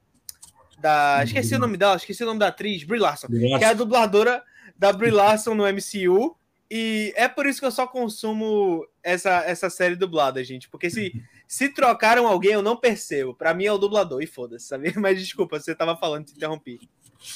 [0.78, 3.72] da esqueci o nome dela, esqueci o nome da atriz, Brie Larson, que é a
[3.72, 4.42] dubladora
[4.76, 6.36] da Brie Larson no MCU,
[6.70, 10.68] e é por isso que eu só consumo essa, essa série dublada, gente.
[10.68, 11.12] Porque se,
[11.46, 13.34] se trocaram alguém, eu não percebo.
[13.34, 14.92] Para mim é o dublador, e foda-se, sabe?
[14.98, 16.80] Mas desculpa, você tava falando, te interrompi.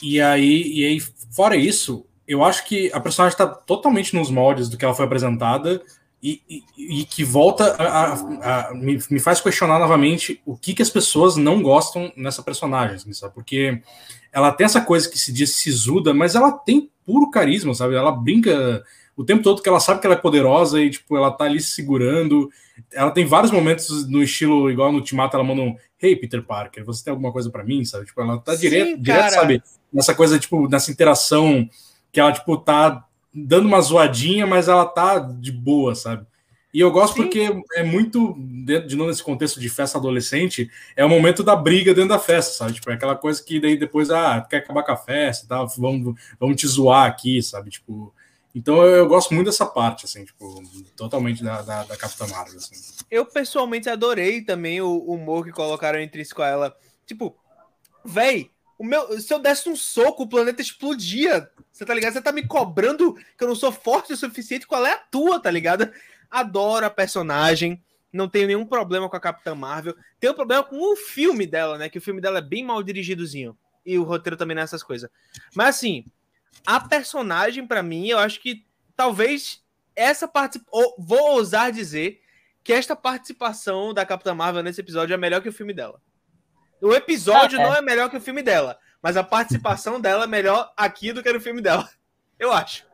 [0.02, 4.68] E aí, e aí, fora isso, eu acho que a personagem tá totalmente nos moldes
[4.68, 5.82] do que ela foi apresentada
[6.22, 6.42] e,
[6.76, 10.82] e, e que volta a, a, a me, me, faz questionar novamente o que, que
[10.82, 13.32] as pessoas não gostam nessa personagem, assim, sabe?
[13.34, 13.80] Porque
[14.30, 17.94] ela tem essa coisa que se diz sisuda, mas ela tem puro carisma, sabe?
[17.94, 18.84] Ela brinca
[19.16, 21.60] o tempo todo que ela sabe que ela é poderosa e, tipo, ela tá ali
[21.60, 22.50] se segurando.
[22.92, 26.84] Ela tem vários momentos no estilo, igual no Ultimato, ela manda um Hey, Peter Parker,
[26.84, 28.04] você tem alguma coisa para mim, sabe?
[28.04, 29.62] Tipo, ela tá direto, Sim, direto, sabe?
[29.92, 31.68] Nessa coisa, tipo, nessa interação
[32.18, 36.26] que ela, tipo, tá dando uma zoadinha, mas ela tá de boa, sabe?
[36.74, 37.22] E eu gosto Sim.
[37.22, 38.34] porque é muito,
[38.86, 42.52] de novo, nesse contexto de festa adolescente, é o momento da briga dentro da festa,
[42.54, 42.72] sabe?
[42.72, 45.68] Tipo, é aquela coisa que daí depois, ah, quer acabar com a festa e tal,
[45.68, 47.70] vamos, vamos te zoar aqui, sabe?
[47.70, 48.12] Tipo,
[48.52, 50.60] então eu, eu, gosto muito dessa parte, assim, tipo,
[50.96, 52.56] totalmente da, da, da Capitã Marvel.
[52.56, 52.74] Assim.
[53.08, 56.76] Eu pessoalmente adorei também o humor que colocaram entre isso com ela.
[57.06, 57.36] Tipo,
[58.04, 61.50] véi, o meu, se eu desse um soco, o planeta explodia.
[61.72, 62.12] Você tá ligado?
[62.12, 64.66] Você tá me cobrando que eu não sou forte o suficiente.
[64.66, 65.92] Qual é a tua, tá ligado?
[66.30, 67.82] Adoro a personagem.
[68.12, 69.96] Não tenho nenhum problema com a Capitã Marvel.
[70.20, 71.88] Tenho problema com o filme dela, né?
[71.88, 73.58] Que o filme dela é bem mal dirigidozinho.
[73.84, 75.10] E o roteiro também nessas coisas.
[75.54, 76.04] Mas assim,
[76.64, 78.64] a personagem, para mim, eu acho que
[78.94, 79.60] talvez
[79.96, 80.60] essa parte.
[80.96, 82.22] Vou ousar dizer
[82.62, 86.00] que esta participação da Capitã Marvel nesse episódio é melhor que o filme dela.
[86.80, 87.64] O episódio ah, é.
[87.64, 91.22] não é melhor que o filme dela, mas a participação dela é melhor aqui do
[91.22, 91.88] que no filme dela.
[92.38, 92.86] Eu acho.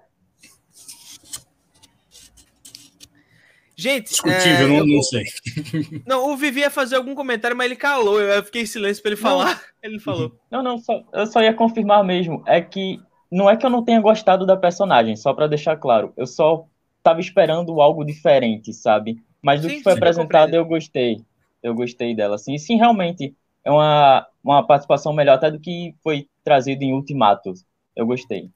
[3.76, 4.10] Gente.
[4.10, 5.24] Discutível, é, não, eu, não sei.
[6.06, 8.20] Não, o Vivi ia fazer algum comentário, mas ele calou.
[8.20, 9.56] Eu fiquei em silêncio para ele falar.
[9.56, 9.60] Não.
[9.82, 10.38] Ele falou.
[10.50, 12.42] Não, não, só, eu só ia confirmar mesmo.
[12.46, 16.12] É que não é que eu não tenha gostado da personagem, só para deixar claro.
[16.16, 16.66] Eu só
[17.02, 19.22] tava esperando algo diferente, sabe?
[19.42, 21.20] Mas do sim, que foi sim, apresentado eu, eu, gostei.
[21.62, 22.54] Eu gostei dela, assim.
[22.54, 27.54] E sim, realmente, é uma, uma participação melhor até do que foi trazido em Ultimato.
[27.96, 28.50] Eu gostei.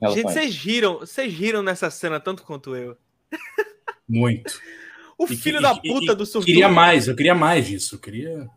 [0.00, 2.96] Gente, vocês riram, vocês riram nessa cena tanto quanto eu.
[4.08, 4.60] Muito.
[5.18, 6.46] o e, filho e, da puta e, do surto.
[6.46, 7.96] Queria mais, eu queria mais disso.
[7.96, 8.48] Eu queria.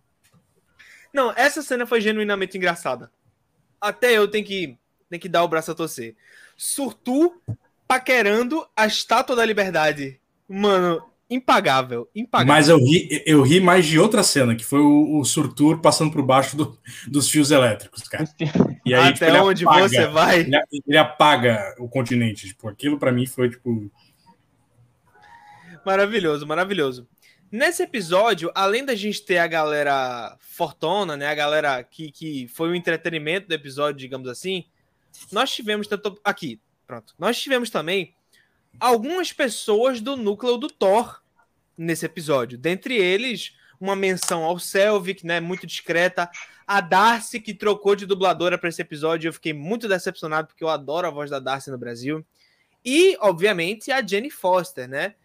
[1.12, 3.12] Não, essa cena foi genuinamente engraçada.
[3.80, 4.78] Até eu tenho que,
[5.10, 6.16] tenho que dar o braço a torcer.
[6.56, 7.42] Surtu
[7.88, 10.22] paquerando a estátua da liberdade.
[10.48, 12.54] Mano, impagável, impagável.
[12.54, 16.12] Mas eu ri, eu ri mais de outra cena, que foi o, o Surtur passando
[16.12, 18.26] por baixo do, dos fios elétricos, cara.
[18.86, 20.40] E aí, Até tipo, onde apaga, você vai?
[20.42, 20.52] Ele,
[20.88, 22.48] ele, apaga o continente.
[22.48, 23.90] Tipo, aquilo para mim foi tipo.
[25.86, 27.08] Maravilhoso, maravilhoso.
[27.50, 31.28] Nesse episódio, além da gente ter a galera fortona, né?
[31.28, 34.66] A galera que, que foi o entretenimento do episódio, digamos assim,
[35.32, 36.20] nós tivemos tanto.
[36.24, 37.14] Aqui, pronto.
[37.18, 38.14] Nós tivemos também
[38.80, 41.21] algumas pessoas do núcleo do Thor
[41.78, 42.58] nesse episódio.
[42.58, 46.30] Dentre eles, uma menção ao Selvig, né, muito discreta,
[46.68, 50.70] a Darcy que trocou de dubladora para esse episódio, eu fiquei muito decepcionado porque eu
[50.70, 52.26] adoro a voz da Darcy no Brasil.
[52.84, 55.16] E, obviamente, a Jenny Foster, né?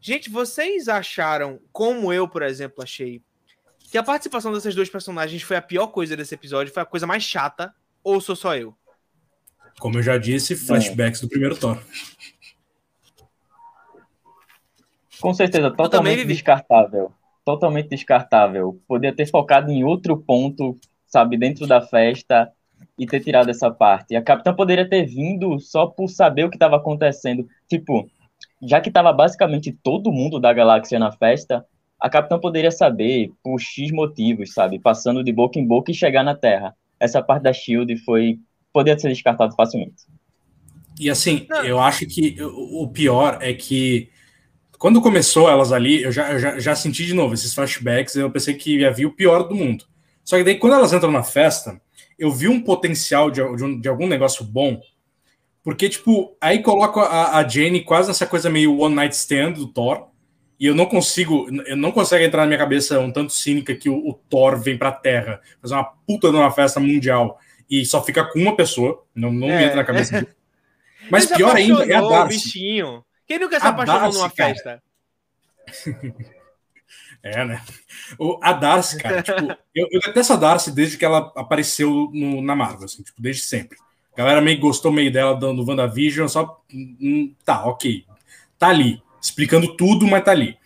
[0.00, 3.22] Gente, vocês acharam, como eu, por exemplo, achei,
[3.90, 7.06] que a participação dessas duas personagens foi a pior coisa desse episódio, foi a coisa
[7.06, 8.74] mais chata, ou sou só eu?
[9.78, 11.22] Como eu já disse, flashbacks é.
[11.22, 11.82] do primeiro Thor.
[15.20, 17.12] Com certeza, totalmente descartável.
[17.44, 18.80] Totalmente descartável.
[18.86, 22.50] Podia ter focado em outro ponto, sabe, dentro da festa
[22.98, 24.14] e ter tirado essa parte.
[24.16, 27.46] A capitã poderia ter vindo só por saber o que estava acontecendo.
[27.68, 28.08] Tipo,
[28.62, 31.64] já que estava basicamente todo mundo da galáxia na festa,
[31.98, 36.22] a capitã poderia saber por X motivos, sabe, passando de boca em boca e chegar
[36.22, 36.74] na Terra.
[36.98, 38.38] Essa parte da Shield foi
[38.72, 40.04] poderia ser descartado facilmente.
[40.98, 41.64] E assim, Não.
[41.64, 44.10] eu acho que o pior é que
[44.80, 48.30] quando começou elas ali, eu já, eu já, já senti de novo esses flashbacks, eu
[48.30, 49.84] pensei que ia vir o pior do mundo.
[50.24, 51.78] Só que daí, quando elas entram na festa,
[52.18, 54.80] eu vi um potencial de, de, um, de algum negócio bom,
[55.62, 59.66] porque, tipo, aí coloco a, a Jane quase nessa coisa meio one night stand do
[59.66, 60.08] Thor,
[60.58, 63.90] e eu não consigo, eu não consigo entrar na minha cabeça um tanto cínica que
[63.90, 67.38] o, o Thor vem pra Terra fazer uma puta de uma festa mundial
[67.68, 69.58] e só fica com uma pessoa, não, não é.
[69.58, 70.26] me entra na cabeça.
[71.10, 72.36] Mas pior ainda é a Darcy.
[72.36, 73.04] Bichinho.
[73.30, 74.54] Quem nunca se apaixonou Darcy, numa cara.
[74.54, 74.82] festa?
[77.22, 77.62] é, né?
[78.18, 82.42] O, a Darcy, cara, tipo, eu, eu detesto a Darcy desde que ela apareceu no,
[82.42, 83.78] na Marvel, assim, tipo, desde sempre.
[84.14, 86.60] A galera meio gostou meio dela no WandaVision, só.
[86.74, 88.04] Hum, tá, ok.
[88.58, 89.00] Tá ali.
[89.22, 90.58] Explicando tudo, mas tá ali.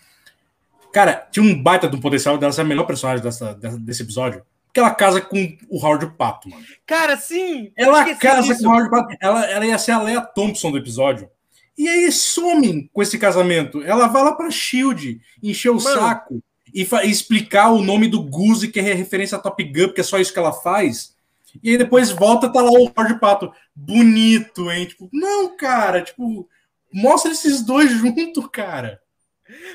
[0.91, 4.03] Cara, tinha um baita de um potencial dela ser a melhor personagem dessa, dessa, desse
[4.05, 4.43] episódio.
[4.65, 6.65] Porque ela casa com o Howard Pato, mano.
[6.87, 7.71] Cara, sim!
[7.77, 9.15] Ela casa com o Howard Pato.
[9.21, 11.29] Ela, ela ia ser a Leia Thompson do episódio.
[11.77, 13.83] E aí somem com esse casamento.
[13.83, 16.01] Ela vai lá pra Shield, encher o Mano.
[16.01, 20.01] saco e, e, explicar o nome do Guzi, que é referência a Top Gun, porque
[20.01, 21.15] é só isso que ela faz.
[21.63, 23.53] E aí depois volta, tá lá o Jorge Pato.
[23.75, 24.87] Bonito, hein?
[24.87, 26.49] Tipo, não, cara, tipo,
[26.93, 29.01] mostra esses dois juntos, cara.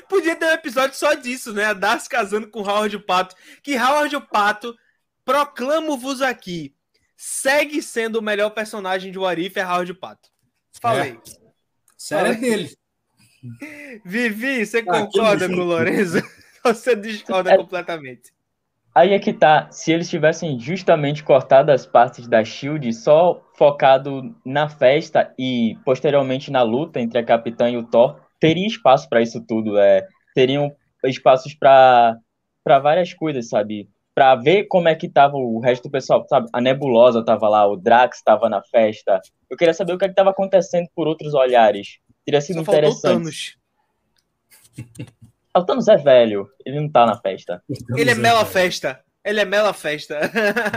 [0.08, 1.66] Podia ter um episódio só disso, né?
[1.66, 3.36] A Darcy casando com Howard Pato.
[3.62, 4.74] Que Howard Pato,
[5.24, 6.74] proclamo-vos aqui,
[7.16, 10.28] segue sendo o melhor personagem de Warif é Howard Pato.
[10.80, 11.12] Falei.
[11.12, 11.39] É.
[12.00, 12.70] Sério é dele.
[14.06, 16.22] Vivi, você ah, concorda com o Lorenzo?
[16.64, 17.58] você discorda é...
[17.58, 18.32] completamente?
[18.94, 24.34] Aí é que tá, se eles tivessem justamente cortado as partes da Shield, só focado
[24.46, 29.20] na festa e posteriormente na luta entre a Capitã e o Thor, teria espaço para
[29.20, 32.18] isso tudo, é, teriam espaços para
[32.64, 33.90] várias coisas, sabe?
[34.20, 36.46] Para ver como é que tava o resto do pessoal, sabe?
[36.52, 39.18] A Nebulosa tava lá, o Drax tava na festa.
[39.48, 42.00] Eu queria saber o que é estava acontecendo por outros olhares.
[42.22, 43.58] Teria sido Só interessante.
[45.56, 47.64] O Thanos é velho, ele não tá na festa.
[47.96, 49.02] Ele é mela festa.
[49.24, 50.20] Ele é mela festa.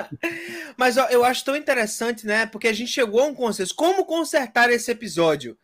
[0.77, 2.45] Mas ó, eu acho tão interessante, né?
[2.45, 3.75] Porque a gente chegou a um consenso.
[3.75, 5.57] Como consertar esse episódio?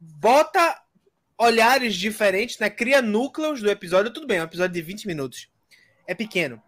[0.00, 0.82] Bota
[1.38, 2.68] olhares diferentes, né?
[2.68, 4.12] Cria núcleos do episódio.
[4.12, 5.53] Tudo bem, é um episódio de 20 minutos.
[6.06, 6.62] É pequeno.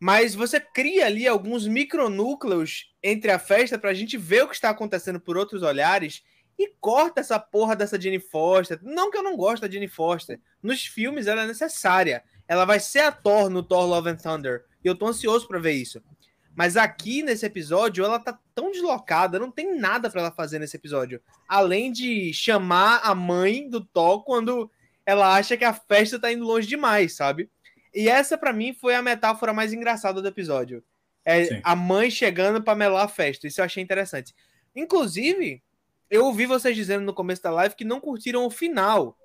[0.00, 4.70] Mas você cria ali alguns micronúcleos entre a festa pra gente ver o que está
[4.70, 6.24] acontecendo por outros olhares
[6.58, 8.78] e corta essa porra dessa Jenny Foster.
[8.82, 10.40] Não que eu não gosto da Jenny Foster.
[10.62, 12.24] Nos filmes ela é necessária.
[12.48, 14.64] Ela vai ser a Thor no Thor Love and Thunder.
[14.84, 16.02] E eu tô ansioso para ver isso.
[16.54, 20.76] Mas aqui nesse episódio ela tá tão deslocada, não tem nada para ela fazer nesse
[20.76, 24.70] episódio, além de chamar a mãe do Thor quando
[25.06, 27.48] ela acha que a festa tá indo longe demais, sabe?
[27.94, 30.82] E essa para mim foi a metáfora mais engraçada do episódio.
[31.24, 31.60] É Sim.
[31.62, 33.46] a mãe chegando para melar a festa.
[33.46, 34.34] Isso eu achei interessante.
[34.74, 35.62] Inclusive,
[36.10, 39.16] eu ouvi vocês dizendo no começo da live que não curtiram o final.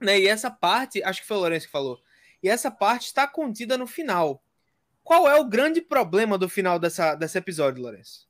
[0.00, 0.20] Né?
[0.20, 1.98] E essa parte, acho que foi o Lourenço que falou.
[2.42, 4.42] E essa parte está contida no final.
[5.02, 8.28] Qual é o grande problema do final dessa, desse episódio, Lourenço?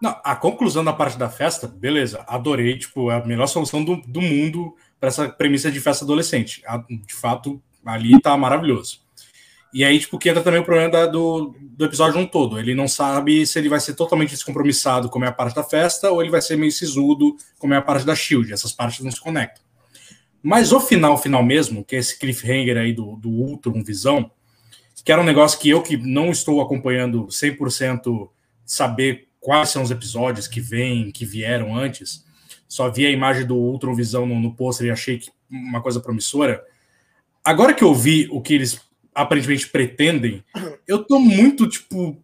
[0.00, 3.96] Não, a conclusão da parte da festa, beleza, adorei, tipo, é a melhor solução do,
[4.00, 6.60] do mundo para essa premissa de festa adolescente.
[7.06, 9.00] De fato, ali tá maravilhoso.
[9.72, 12.58] E aí, tipo, que entra também o problema da, do, do episódio um todo.
[12.58, 16.10] Ele não sabe se ele vai ser totalmente descompromissado, como é a parte da festa,
[16.10, 18.52] ou ele vai ser meio sisudo, como é a parte da Shield.
[18.52, 19.62] Essas partes não se conectam.
[20.42, 24.30] Mas o final, final mesmo, que é esse cliffhanger aí do, do Ultron Visão,
[25.04, 28.28] que era um negócio que eu que não estou acompanhando 100%
[28.66, 32.24] saber quais são os episódios que vêm, que vieram antes,
[32.68, 36.00] só vi a imagem do Ultron Visão no, no pôster e achei que uma coisa
[36.00, 36.62] promissora.
[37.44, 38.80] Agora que eu vi o que eles
[39.14, 40.44] aparentemente pretendem,
[40.86, 42.16] eu tô muito, tipo,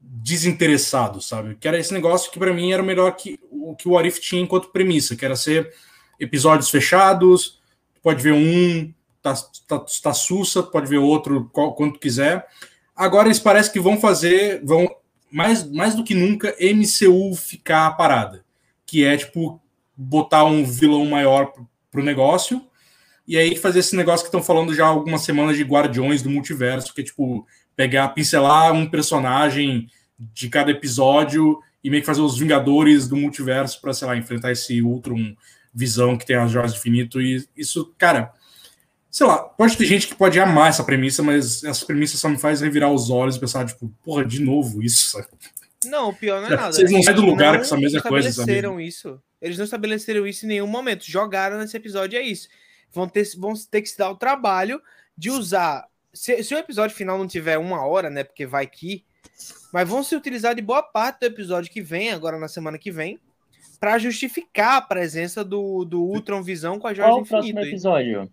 [0.00, 1.54] desinteressado, sabe?
[1.56, 4.20] Que era esse negócio que para mim era o melhor que o que o Arif
[4.20, 5.72] tinha enquanto premissa, que era ser
[6.18, 7.60] episódios fechados,
[8.02, 9.34] pode ver um, tá,
[9.66, 12.46] tá, tá sussa, pode ver outro qual, quanto quiser.
[12.94, 14.88] Agora eles parecem que vão fazer, vão
[15.30, 18.44] mais, mais do que nunca MCU ficar parada,
[18.86, 19.60] que é tipo
[19.96, 21.52] botar um vilão maior
[21.90, 22.64] pro negócio
[23.26, 26.30] e aí fazer esse negócio que estão falando já há algumas semanas de Guardiões do
[26.30, 32.20] Multiverso, que é tipo pegar, pincelar um personagem de cada episódio e meio que fazer
[32.20, 35.34] os Vingadores do Multiverso para, sei lá, enfrentar esse Ultron
[35.74, 37.20] visão que tem as joias do infinito.
[37.20, 38.32] E isso, cara,
[39.10, 42.38] sei lá, pode ter gente que pode amar essa premissa, mas essa premissa só me
[42.38, 45.26] faz revirar os olhos e pensar, tipo, porra, de novo isso, sabe?
[45.86, 46.72] Não, o pior não é nada.
[46.72, 48.28] Vocês não saem do lugar com essa mesma coisa?
[48.28, 49.20] Eles não estabeleceram isso.
[49.42, 51.04] Eles não estabeleceram isso em nenhum momento.
[51.04, 52.48] Jogaram nesse episódio, é isso
[52.94, 54.80] vão ter, vão ter que se dar o trabalho
[55.16, 55.86] de usar.
[56.12, 58.22] Se, se o episódio final não tiver uma hora, né?
[58.22, 59.04] Porque vai que.
[59.72, 62.90] Mas vão se utilizar de boa parte do episódio que vem, agora na semana que
[62.90, 63.18] vem,
[63.80, 68.30] para justificar a presença do, do Ultron Visão com a Jorge Qual o próximo episódio?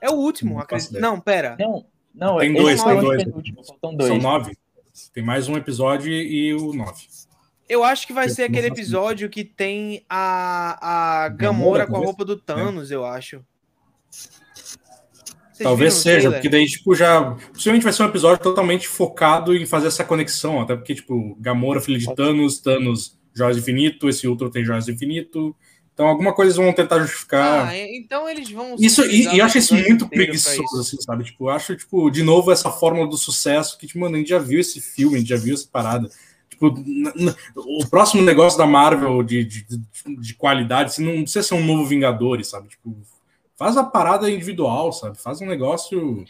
[0.00, 0.98] É o último, não, acredito.
[0.98, 1.56] Não, pera.
[1.58, 3.24] Não, não tem dois, tem dois.
[3.24, 4.08] dois.
[4.08, 4.56] São nove.
[5.12, 7.06] Tem mais um episódio e o nove.
[7.68, 11.98] Eu acho que vai ser aquele episódio que tem a, a Gamora, Gamora com a
[11.98, 12.94] roupa do Thanos, é.
[12.94, 13.44] eu acho.
[14.10, 17.34] Vocês Talvez seja, porque daí, tipo, já.
[17.52, 21.80] Possivelmente vai ser um episódio totalmente focado em fazer essa conexão, até porque, tipo, Gamora,
[21.80, 25.56] filho de Thanos, Thanos, Joias Infinito, esse outro tem Joias Infinito.
[25.94, 27.68] Então, alguma coisa eles vão tentar justificar.
[27.68, 28.76] Ah, então eles vão.
[28.78, 30.80] Isso, e, e eu acho isso muito preguiçoso, isso.
[30.80, 31.24] assim, sabe?
[31.24, 34.28] Tipo, eu acho, tipo, de novo, essa fórmula do sucesso que, tipo, mano, a gente
[34.28, 36.10] já viu esse filme, a gente já viu essa parada.
[36.50, 36.66] Tipo,
[37.56, 39.66] o próximo negócio da Marvel de, de,
[40.20, 42.68] de qualidade, assim, não precisa ser um novo Vingadores, sabe?
[42.68, 42.94] Tipo,
[43.56, 45.18] Faz a parada individual, sabe?
[45.18, 46.24] Faz um negócio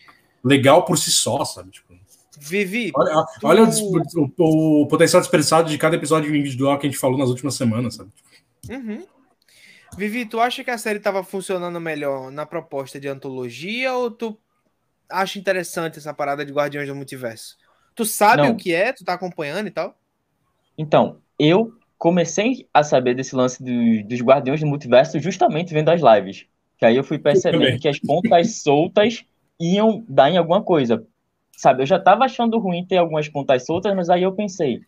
[0.44, 1.70] legal por si só, sabe?
[1.70, 1.94] Tipo,
[2.38, 2.92] Vivi.
[2.94, 3.46] Olha, tu...
[3.46, 7.30] olha o, o, o, potencial desperdiçado de cada episódio individual que a gente falou nas
[7.30, 8.10] últimas semanas, sabe?
[8.68, 9.04] Uhum.
[9.96, 14.38] Vivi, tu acha que a série estava funcionando melhor na proposta de antologia ou tu
[15.08, 17.56] acha interessante essa parada de Guardiões do Multiverso?
[17.94, 18.52] Tu sabe Não.
[18.52, 18.92] o que é?
[18.92, 19.96] Tu tá acompanhando e tal?
[20.76, 26.02] Então, eu comecei a saber desse lance do, dos Guardiões do Multiverso justamente vendo as
[26.02, 26.44] lives.
[26.78, 29.24] Que aí eu fui percebendo que as pontas soltas
[29.58, 31.04] iam dar em alguma coisa.
[31.56, 34.80] Sabe, eu já estava achando ruim ter algumas pontas soltas, mas aí eu pensei,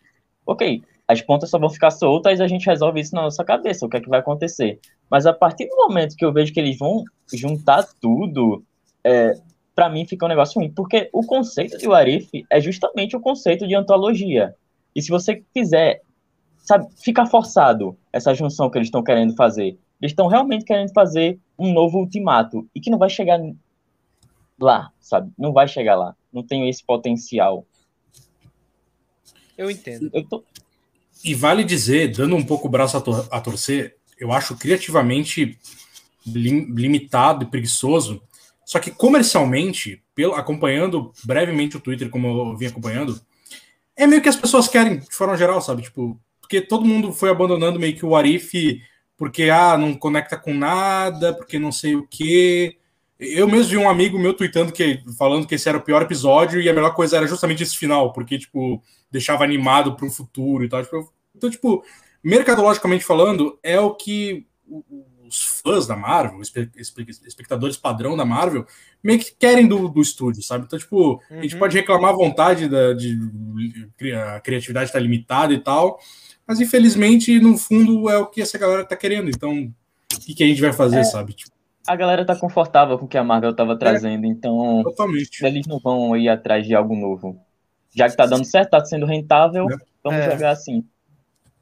[0.46, 3.86] ok, as pontas só vão ficar soltas e a gente resolve isso na nossa cabeça,
[3.86, 4.78] o que é que vai acontecer.
[5.10, 8.62] Mas a partir do momento que eu vejo que eles vão juntar tudo,
[9.02, 9.32] é,
[9.74, 13.66] para mim fica um negócio ruim, porque o conceito de Warif é justamente o conceito
[13.66, 14.54] de antologia.
[14.94, 16.02] E se você quiser,
[16.58, 19.78] sabe, fica forçado essa junção que eles estão querendo fazer.
[20.00, 23.40] Eles estão realmente querendo fazer um novo ultimato e que não vai chegar
[24.58, 25.32] lá, sabe?
[25.36, 26.14] Não vai chegar lá.
[26.32, 27.66] Não tem esse potencial.
[29.56, 30.08] Eu entendo.
[30.12, 30.44] Eu tô...
[31.24, 35.58] E vale dizer, dando um pouco o braço a, tor a torcer, eu acho criativamente
[36.24, 38.22] lim limitado e preguiçoso.
[38.64, 43.20] Só que comercialmente, pelo, acompanhando brevemente o Twitter, como eu vim acompanhando,
[43.96, 45.82] é meio que as pessoas querem, de forma geral, sabe?
[45.82, 48.80] Tipo, porque todo mundo foi abandonando meio que o Arif
[49.18, 52.78] porque ah, não conecta com nada, porque não sei o quê.
[53.18, 56.60] Eu mesmo vi um amigo meu tweetando que falando que esse era o pior episódio
[56.60, 60.64] e a melhor coisa era justamente esse final, porque tipo deixava animado para o futuro
[60.64, 60.82] e tal.
[60.82, 61.84] Tipo, então, tipo,
[62.22, 64.46] mercadologicamente falando, é o que
[65.26, 68.66] os fãs da Marvel, espectadores padrão da Marvel,
[69.02, 70.64] meio que querem do, do estúdio, sabe?
[70.64, 71.38] Então, tipo, uhum.
[71.38, 71.58] a gente uhum.
[71.58, 73.18] pode reclamar à vontade da, de,
[73.98, 75.98] de a criatividade está limitada e tal,
[76.48, 79.28] mas infelizmente, no fundo, é o que essa galera tá querendo.
[79.28, 79.70] Então,
[80.14, 81.34] o que, que a gente vai fazer, é, sabe?
[81.34, 81.52] Tipo,
[81.86, 85.44] a galera tá confortável com o que a Marvel tava é, trazendo, é, então totalmente.
[85.44, 87.38] eles não vão ir atrás de algo novo.
[87.94, 89.76] Já que tá dando certo, tá sendo rentável, é.
[90.02, 90.30] vamos é.
[90.30, 90.82] jogar assim.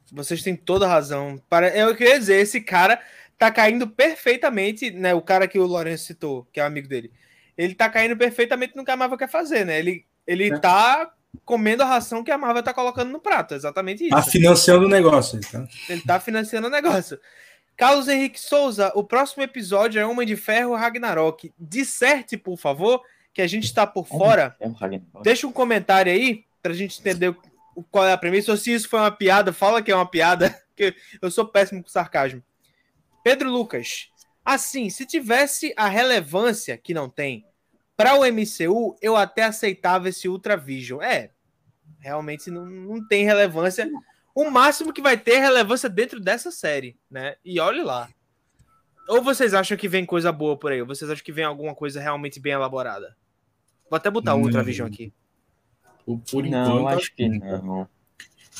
[0.09, 1.41] Vocês têm toda a razão.
[1.49, 1.67] Para...
[1.67, 2.97] É Eu queria dizer, esse cara
[3.37, 5.13] tá caindo perfeitamente, né?
[5.13, 7.11] O cara que o Lourenço citou, que é o amigo dele.
[7.57, 9.79] Ele tá caindo perfeitamente no que a Marvel quer fazer, né?
[9.79, 10.59] Ele Ele é.
[10.59, 11.11] tá
[11.45, 14.15] comendo a ração que a Marvel tá colocando no prato, exatamente isso.
[14.15, 15.39] Tá financiando o negócio.
[15.41, 15.67] Tá?
[15.89, 17.19] Ele tá financiando o negócio.
[17.75, 21.53] Carlos Henrique Souza, o próximo episódio é Homem de Ferro Ragnarok.
[21.59, 24.57] Disserte, por favor, que a gente está por fora.
[25.21, 27.35] Deixa um comentário aí pra gente entender
[27.91, 28.51] qual é a premissa.
[28.51, 31.83] Ou se isso foi uma piada, fala que é uma piada, que eu sou péssimo
[31.83, 32.43] com sarcasmo.
[33.23, 34.09] Pedro Lucas,
[34.43, 37.45] assim, se tivesse a relevância que não tem
[37.97, 41.01] para o MCU, eu até aceitava esse Ultra Vision.
[41.01, 41.31] É,
[41.99, 43.89] realmente não, não tem relevância.
[44.35, 47.35] O máximo que vai ter é relevância dentro dessa série, né?
[47.43, 48.07] E olhe lá.
[49.09, 50.79] Ou vocês acham que vem coisa boa por aí?
[50.79, 53.17] Ou vocês acham que vem alguma coisa realmente bem elaborada?
[53.89, 55.11] Vou até botar o Ultra Vision aqui.
[56.05, 57.89] Por, por não, enquanto, acho que não.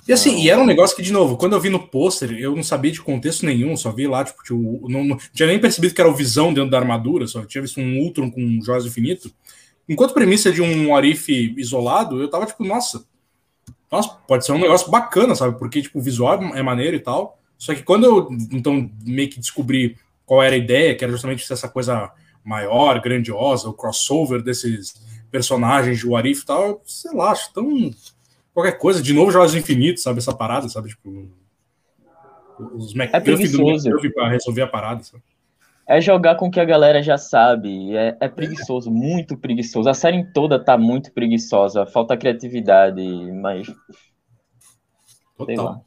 [0.05, 0.39] E assim, não.
[0.39, 2.91] e era um negócio que, de novo, quando eu vi no pôster, eu não sabia
[2.91, 6.09] de contexto nenhum, só vi lá, tipo, tipo não, não, tinha nem percebido que era
[6.09, 9.31] o Visão dentro da armadura, só tinha visto um Ultron com joias do infinito.
[9.87, 13.05] Enquanto premissa de um Arif isolado, eu tava tipo, nossa,
[13.91, 15.57] nossa, pode ser um negócio bacana, sabe?
[15.57, 17.39] Porque, tipo, o visual é maneiro e tal.
[17.57, 21.51] Só que quando eu, então, meio que descobri qual era a ideia, que era justamente
[21.51, 22.11] essa coisa
[22.43, 24.95] maior, grandiosa, o crossover desses
[25.31, 27.91] personagens de Warif e tal, sei lá, acho tão.
[28.57, 29.03] Qualquer coisa.
[29.03, 30.17] De novo, Jogos Infinitos, sabe?
[30.17, 30.89] Essa parada, sabe?
[30.89, 31.29] Tipo.
[32.73, 35.23] Os McGuffin é do McGuffin pra resolver a parada, sabe?
[35.85, 37.95] É jogar com o que a galera já sabe.
[37.95, 39.87] É, é preguiçoso, muito preguiçoso.
[39.87, 41.85] A série toda tá muito preguiçosa.
[41.85, 43.01] Falta criatividade,
[43.31, 43.67] mas.
[45.37, 45.85] Total.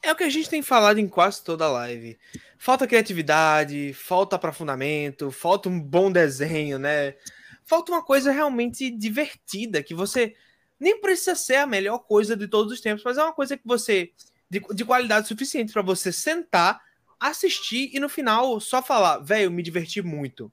[0.00, 2.16] É o que a gente tem falado em quase toda a live.
[2.56, 7.14] Falta criatividade, falta aprofundamento, falta um bom desenho, né?
[7.64, 10.34] Falta uma coisa realmente divertida, que você
[10.80, 13.66] nem precisa ser a melhor coisa de todos os tempos, mas é uma coisa que
[13.66, 14.12] você
[14.48, 16.80] de, de qualidade suficiente para você sentar
[17.20, 20.50] assistir e no final só falar, velho, me diverti muito.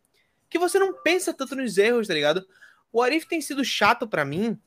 [0.49, 2.45] Que você não pensa tanto nos erros, tá ligado?
[2.91, 4.59] O Arif tem sido chato para mim.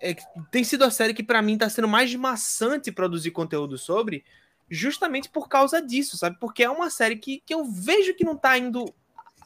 [0.00, 0.14] É,
[0.50, 4.24] tem sido a série que para mim tá sendo mais maçante produzir conteúdo sobre,
[4.70, 6.38] justamente por causa disso, sabe?
[6.38, 8.92] Porque é uma série que, que eu vejo que não tá indo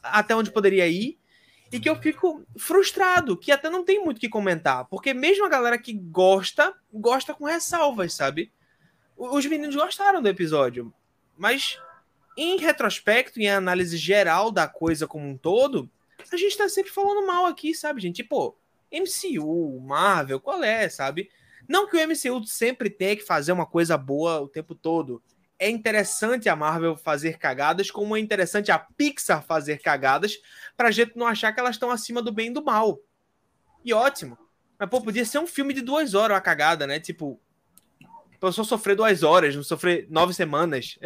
[0.01, 1.19] até onde poderia ir
[1.71, 5.45] e que eu fico frustrado, que até não tem muito o que comentar, porque mesmo
[5.45, 8.51] a galera que gosta, gosta com ressalvas, sabe?
[9.15, 10.93] Os meninos gostaram do episódio,
[11.37, 11.79] mas
[12.35, 15.89] em retrospecto, em análise geral da coisa como um todo,
[16.31, 18.17] a gente tá sempre falando mal aqui, sabe, gente?
[18.17, 18.57] Tipo,
[18.91, 21.29] MCU, Marvel, qual é, sabe?
[21.67, 25.21] Não que o MCU sempre tenha que fazer uma coisa boa o tempo todo.
[25.59, 30.37] É interessante a Marvel fazer cagadas, como é interessante a Pixar fazer cagadas,
[30.77, 32.99] pra gente não achar que elas estão acima do bem e do mal.
[33.83, 34.37] E ótimo.
[34.79, 36.99] Mas, pô, podia ser um filme de duas horas uma cagada, né?
[36.99, 37.39] Tipo,
[38.41, 40.97] a pessoa sofrer duas horas, não sofrer nove semanas.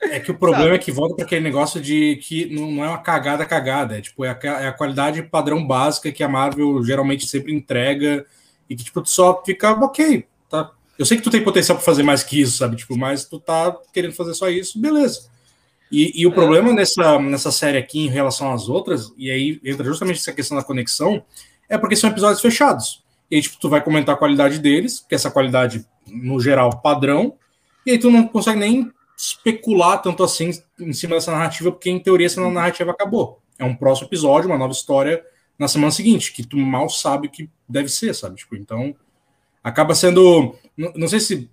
[0.00, 0.76] É que o problema Sabe?
[0.76, 4.24] é que volta para aquele negócio de que não é uma cagada cagada, é tipo,
[4.24, 8.24] é a, é a, qualidade padrão básica que a Marvel geralmente sempre entrega
[8.68, 10.72] e que tipo, tu só fica ok, tá?
[10.98, 12.76] Eu sei que tu tem potencial para fazer mais que isso, sabe?
[12.76, 15.30] Tipo, mas tu tá querendo fazer só isso, beleza.
[15.90, 16.32] E, e o é.
[16.32, 20.56] problema nessa, nessa série aqui em relação às outras, e aí entra justamente essa questão
[20.56, 21.22] da conexão,
[21.68, 23.02] é porque são episódios fechados.
[23.30, 26.80] E aí, tipo, tu vai comentar a qualidade deles, que é essa qualidade, no geral,
[26.80, 27.34] padrão,
[27.84, 31.98] e aí tu não consegue nem especular tanto assim em cima dessa narrativa, porque em
[31.98, 33.40] teoria essa narrativa acabou.
[33.58, 35.22] É um próximo episódio, uma nova história
[35.58, 38.36] na semana seguinte, que tu mal sabe o que deve ser, sabe?
[38.36, 38.94] Tipo, então
[39.62, 40.56] acaba sendo.
[40.76, 41.50] Não, não sei se.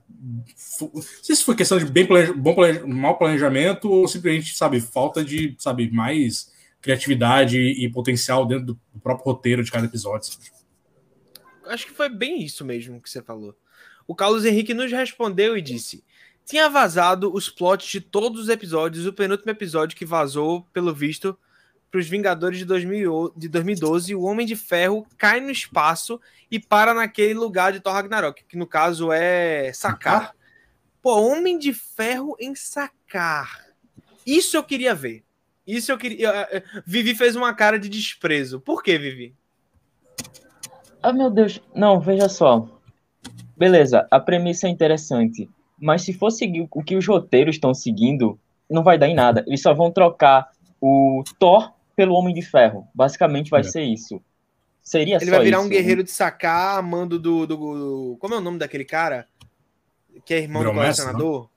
[0.82, 4.82] Não sei se foi questão de bem planeja, bom planeja, mau planejamento ou simplesmente, sabe,
[4.82, 6.52] falta de, sabe, mais
[6.82, 10.32] criatividade e potencial dentro do próprio roteiro de cada episódio.
[11.66, 13.56] Acho que foi bem isso mesmo que você falou.
[14.08, 16.04] O Carlos Henrique nos respondeu e disse:
[16.50, 19.06] tinha vazado os plots de todos os episódios.
[19.06, 21.38] O penúltimo episódio que vazou, pelo visto,
[21.92, 26.20] para os Vingadores de, 2000, de 2012, o Homem de Ferro cai no espaço
[26.52, 30.36] e para naquele lugar de Thor Ragnarok, que no caso é Sacar.
[31.02, 33.66] Pô, Homem de Ferro em Sacar.
[34.26, 35.24] Isso eu queria ver.
[35.66, 36.48] Isso eu queria.
[36.86, 38.60] Vivi fez uma cara de desprezo.
[38.60, 39.36] Por que, Vivi?
[41.02, 41.62] Ah, meu Deus.
[41.74, 42.68] Não, veja só.
[43.56, 45.50] Beleza, a premissa é interessante.
[45.80, 48.38] Mas se for seguir o que os roteiros estão seguindo,
[48.70, 49.44] não vai dar em nada.
[49.48, 50.50] Eles só vão trocar
[50.82, 52.88] o Thor pelo Homem de Ferro.
[52.96, 53.64] Basicamente vai é.
[53.64, 54.22] ser isso.
[54.82, 58.38] Seria Ele vai virar isso, um guerreiro de sacar, amando do, do, do, Como é
[58.38, 59.28] o nome daquele cara?
[60.24, 61.50] Que é irmão do colecionador?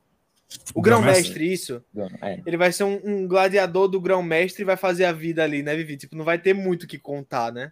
[0.74, 1.80] O grão-mestre, isso.
[2.20, 2.40] É.
[2.44, 5.76] Ele vai ser um, um gladiador do grão-mestre e vai fazer a vida ali, né,
[5.76, 5.96] Vivi?
[5.96, 7.70] Tipo, não vai ter muito o que contar, né?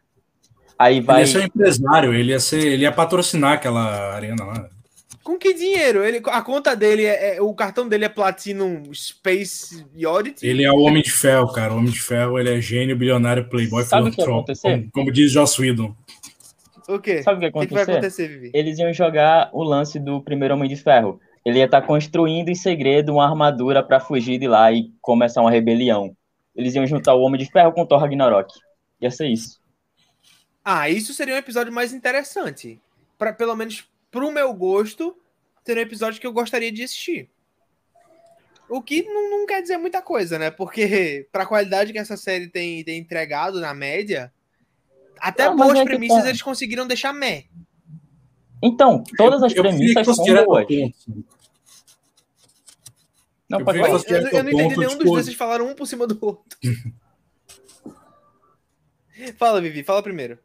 [0.79, 1.23] Aí vai...
[1.23, 4.71] Ele ia ser um empresário, ele ia, ser, ele ia patrocinar aquela arena lá.
[5.23, 6.03] Com que dinheiro?
[6.05, 10.47] Ele, a conta dele é, é, O cartão dele é Platinum Space Oddity?
[10.47, 11.75] Ele é o Homem de Ferro, cara.
[11.75, 14.71] O Homem de Ferro ele é gênio, bilionário, playboy, Sabe o que aconteceu?
[14.71, 15.95] como, como diz Joss Whedon.
[16.89, 17.23] O quê?
[17.23, 18.51] Sabe o que que, vai acontecer, Vivi?
[18.53, 21.21] Eles iam jogar o lance do primeiro Homem de Ferro.
[21.45, 25.51] Ele ia estar construindo em segredo uma armadura pra fugir de lá e começar uma
[25.51, 26.15] rebelião.
[26.55, 28.53] Eles iam juntar o Homem de Ferro com o Thor Ragnarok.
[29.01, 29.61] Ia ser isso.
[30.65, 32.81] Ah, isso seria um episódio mais interessante.
[33.17, 35.17] Pra, pelo menos pro meu gosto,
[35.65, 37.29] seria um episódio que eu gostaria de assistir.
[38.69, 40.51] O que não, não quer dizer muita coisa, né?
[40.51, 44.33] Porque pra qualidade que essa série tem, tem entregado na média,
[45.19, 46.29] até Não, boas é premissas tá.
[46.29, 47.45] eles conseguiram deixar meh.
[48.63, 50.67] Então, todas as Eu que premissas são boas.
[53.49, 55.87] Não, Eu pode Eu, eu ao não entendi nenhum dos dois, vocês falaram um por
[55.87, 56.59] cima do outro.
[59.37, 60.39] Fala, Vivi, fala primeiro.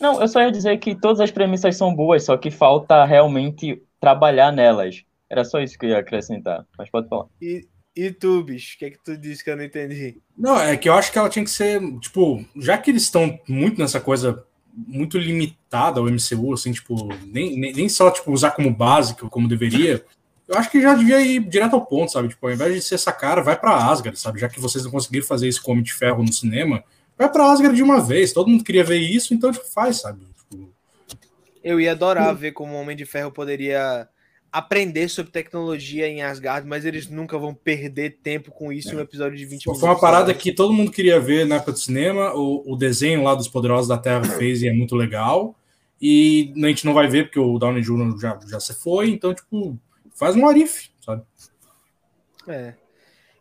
[0.00, 3.82] Não, eu só ia dizer que todas as premissas são boas, só que falta realmente
[4.00, 5.04] trabalhar nelas.
[5.28, 7.26] Era só isso que eu ia acrescentar, mas pode falar.
[7.40, 10.20] E, e tu, bicho, o que é que tu disse que eu não entendi?
[10.36, 13.38] Não, é que eu acho que ela tinha que ser, tipo, já que eles estão
[13.48, 14.44] muito nessa coisa
[14.76, 19.48] muito limitada ao MCU, assim, tipo, nem, nem, nem só tipo, usar como básico, como
[19.48, 20.04] deveria,
[20.46, 22.28] eu acho que já devia ir direto ao ponto, sabe?
[22.28, 24.38] Tipo, ao invés de ser essa cara, vai pra Asgard, sabe?
[24.38, 26.84] Já que vocês não conseguiram fazer com Homem de Ferro no cinema,
[27.18, 28.32] vai pra Asgard de uma vez.
[28.32, 30.26] Todo mundo queria ver isso, então, tipo, faz, sabe?
[30.50, 30.70] Tipo,
[31.62, 34.08] Eu ia adorar ver como o Homem de Ferro poderia
[34.52, 39.00] aprender sobre tecnologia em Asgard, mas eles nunca vão perder tempo com isso em um
[39.00, 39.80] episódio de 20 minutos.
[39.80, 43.22] foi uma parada que todo mundo queria ver na época do cinema, o, o desenho
[43.22, 45.54] lá dos Poderosos da Terra fez e é muito legal,
[46.00, 48.18] e a gente não vai ver porque o Downey Jr.
[48.18, 49.78] já, já se foi, então, tipo,
[50.14, 51.22] faz um arif, sabe?
[52.48, 52.72] É.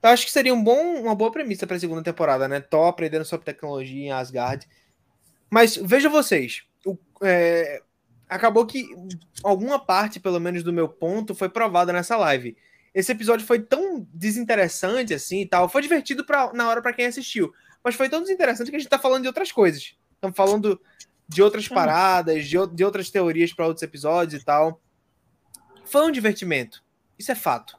[0.05, 2.59] Eu acho que seria um bom, uma boa premissa para a segunda temporada, né?
[2.59, 4.67] Thor aprendendo sobre tecnologia em Asgard.
[5.49, 7.81] Mas veja vocês, o- é,
[8.29, 8.87] acabou que
[9.43, 12.55] alguma parte, pelo menos do meu ponto, foi provada nessa live.
[12.93, 15.67] Esse episódio foi tão desinteressante assim e tal.
[15.67, 17.51] Foi divertido pra, na hora para quem assistiu,
[17.83, 19.95] mas foi tão desinteressante que a gente tá falando de outras coisas.
[20.13, 20.79] Estamos falando
[21.27, 24.79] de outras paradas, de, de outras teorias para outros episódios e tal.
[25.83, 26.83] Foi um divertimento.
[27.17, 27.75] Isso é fato.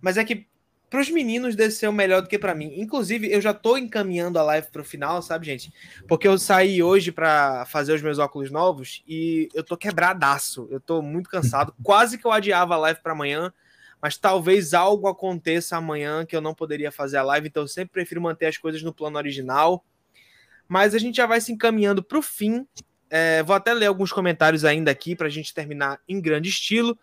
[0.00, 0.46] Mas é que
[0.92, 2.70] pros meninos desceu melhor do que pra mim.
[2.76, 5.72] Inclusive, eu já tô encaminhando a live pro final, sabe, gente?
[6.06, 10.68] Porque eu saí hoje pra fazer os meus óculos novos e eu tô quebradaço.
[10.70, 11.74] Eu tô muito cansado.
[11.82, 13.50] Quase que eu adiava a live pra amanhã,
[14.02, 17.92] mas talvez algo aconteça amanhã que eu não poderia fazer a live, então eu sempre
[17.92, 19.82] prefiro manter as coisas no plano original.
[20.68, 22.66] Mas a gente já vai se encaminhando pro fim.
[23.08, 26.98] É, vou até ler alguns comentários ainda aqui pra gente terminar em grande estilo.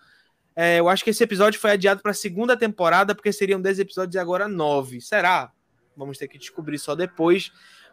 [0.56, 3.80] É, eu acho que esse episódio foi adiado para a segunda temporada, porque seriam 10
[3.80, 5.00] episódios e agora 9.
[5.02, 5.52] Será?
[5.96, 7.52] Vamos ter que descobrir só depois,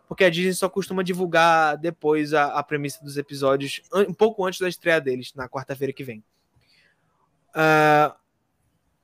[0.09, 4.61] porque a Disney só costuma divulgar depois a, a premissa dos episódios, um pouco antes
[4.61, 6.25] da estreia deles, na quarta-feira que vem.
[7.55, 8.17] Ah,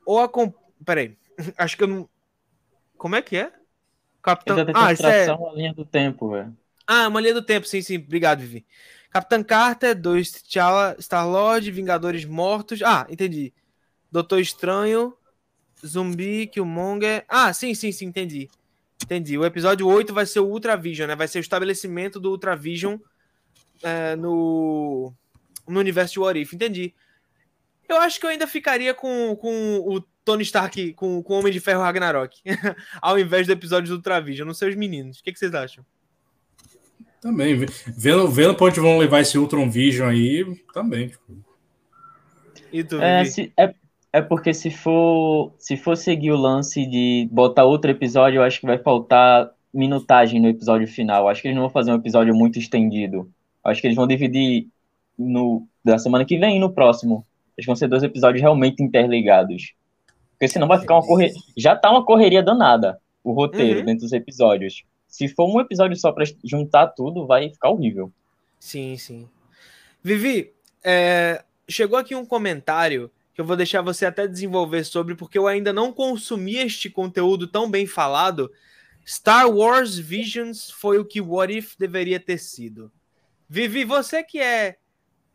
[0.07, 0.29] ou a.
[0.29, 0.53] com-
[0.85, 1.17] Peraí,
[1.57, 2.09] acho que eu não.
[2.97, 3.53] Como é que é?
[4.23, 4.57] Capitão.
[4.75, 5.25] Ah, isso é.
[5.27, 6.57] tração a linha do tempo, velho.
[6.87, 7.97] Ah, uma linha do tempo, sim, sim.
[7.97, 8.67] Obrigado, Vivi.
[9.13, 12.81] Capitã Carter, dois T'Challa, Star-Lord, Vingadores Mortos.
[12.83, 13.53] Ah, entendi.
[14.11, 15.15] Doutor Estranho,
[15.87, 17.25] Zumbi, Killmonger.
[17.29, 18.49] Ah, sim, sim, sim, entendi.
[19.05, 19.37] Entendi.
[19.37, 21.15] O episódio 8 vai ser o Ultravision, né?
[21.15, 22.97] Vai ser o estabelecimento do Ultravision
[23.83, 25.13] é, no,
[25.69, 26.55] no universo de What If.
[26.55, 26.95] Entendi.
[27.87, 31.53] Eu acho que eu ainda ficaria com, com o Tony Stark, com, com o Homem
[31.53, 32.41] de Ferro Ragnarok,
[33.03, 34.47] ao invés do episódio do Ultravision.
[34.47, 35.19] Não sei os meninos.
[35.19, 35.85] O que, que vocês acham?
[37.23, 40.45] Também, ve- vendo, vendo pra onde vão levar esse Ultron Vision aí,
[40.75, 41.09] também.
[41.09, 41.33] Tipo,
[42.73, 43.73] E tu, É, se- é,
[44.13, 48.59] é porque se for, se for seguir o lance de botar outro episódio, eu acho
[48.61, 51.23] que vai faltar minutagem no episódio final.
[51.25, 53.31] Eu acho que eles não vão fazer um episódio muito estendido.
[53.65, 54.67] Eu acho que eles vão dividir
[55.19, 57.25] no da semana que vem e no próximo.
[57.57, 59.75] Eles vão ser dois episódios realmente interligados.
[60.33, 61.35] Porque senão vai ficar uma correria.
[61.57, 63.85] Já tá uma correria danada o roteiro Uhum.
[63.87, 64.83] dentro dos episódios.
[65.13, 68.11] Se for um episódio só pra juntar tudo, vai ficar horrível.
[68.59, 69.29] Sim, sim.
[70.03, 75.37] Vivi, é, chegou aqui um comentário que eu vou deixar você até desenvolver sobre, porque
[75.37, 78.51] eu ainda não consumi este conteúdo tão bem falado.
[79.07, 82.91] Star Wars Visions foi o que What If deveria ter sido.
[83.47, 84.79] Vivi, você que é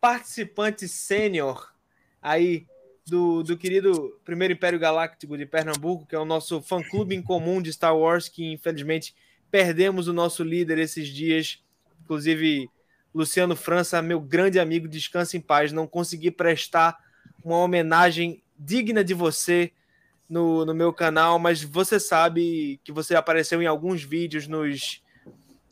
[0.01, 1.71] participante sênior
[2.19, 2.65] aí
[3.05, 7.61] do, do querido Primeiro Império Galáctico de Pernambuco, que é o nosso fã-clube em comum
[7.61, 9.13] de Star Wars, que infelizmente
[9.52, 11.62] perdemos o nosso líder esses dias.
[12.04, 12.70] Inclusive,
[13.14, 15.72] Luciano França, meu grande amigo, descansa em paz.
[15.72, 16.98] Não consegui prestar
[17.43, 19.72] uma homenagem digna de você
[20.30, 25.02] no, no meu canal, mas você sabe que você apareceu em alguns vídeos nos,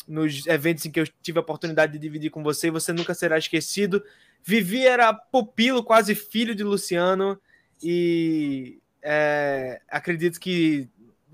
[0.07, 3.13] nos eventos em que eu tive a oportunidade de dividir com você e você nunca
[3.13, 4.03] será esquecido.
[4.43, 7.39] Vivi era pupilo, quase filho de Luciano,
[7.81, 10.87] e é, acredito que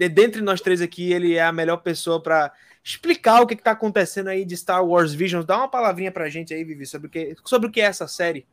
[0.10, 2.52] dentre nós três aqui, ele é a melhor pessoa para
[2.84, 5.46] explicar o que, está acontecendo aí de Star Wars Visions.
[5.46, 8.08] Dá uma palavrinha pra gente aí, Vivi, sobre o que, sobre o que é essa
[8.08, 8.46] série.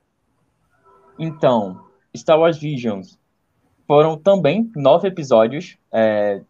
[1.19, 1.85] Então,
[2.17, 3.19] Star Wars Visions
[3.87, 6.43] foram também nove episódios é,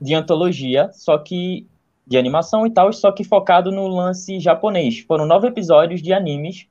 [0.00, 1.66] de antologia, só que
[2.06, 4.98] de animação e tal, só que focado no lance japonês.
[4.98, 6.66] Foram nove episódios de animes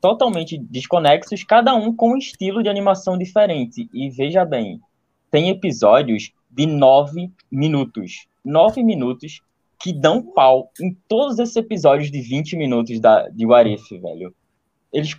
[0.00, 3.88] totalmente desconexos, cada um com um estilo de animação diferente.
[3.92, 4.80] E veja bem,
[5.30, 8.26] tem episódios de nove minutos.
[8.42, 9.42] Nove minutos
[9.78, 14.34] que dão pau em todos esses episódios de 20 minutos da, de Warif, velho.
[14.90, 15.14] Eles,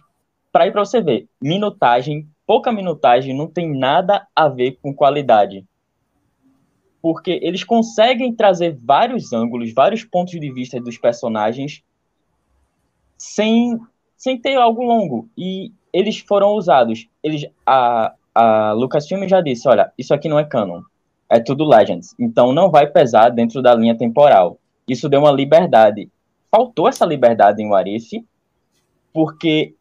[0.51, 5.63] pra ir pra você ver, minutagem, pouca minutagem, não tem nada a ver com qualidade.
[7.03, 11.83] Porque eles conseguem trazer vários ângulos, vários pontos de vista dos personagens
[13.15, 13.79] sem,
[14.17, 15.29] sem ter algo longo.
[15.37, 17.07] E eles foram usados.
[17.21, 20.81] Eles, a, a Lucasfilm já disse, olha, isso aqui não é canon
[21.29, 22.15] é tudo Legends.
[22.17, 24.59] Então não vai pesar dentro da linha temporal.
[24.87, 26.09] Isso deu uma liberdade.
[26.49, 28.23] Faltou essa liberdade em Warif,
[29.13, 29.73] porque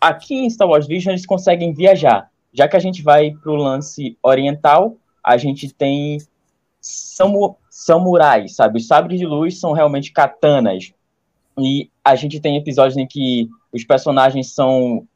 [0.00, 2.30] aqui em Star Wars Vision eles conseguem viajar.
[2.52, 6.18] Já que a gente vai para o lance oriental, a gente tem
[6.80, 8.78] samu samurais, sabe?
[8.78, 10.92] Os sabres de luz são realmente katanas.
[11.58, 15.06] E a gente tem episódios em que os personagens são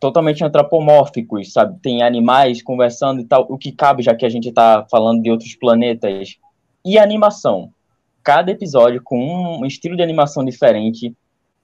[0.00, 1.78] totalmente antropomórficos, sabe?
[1.80, 5.30] Tem animais conversando e tal, o que cabe, já que a gente está falando de
[5.30, 6.38] outros planetas.
[6.84, 7.72] E animação.
[8.22, 11.14] Cada episódio com um estilo de animação diferente.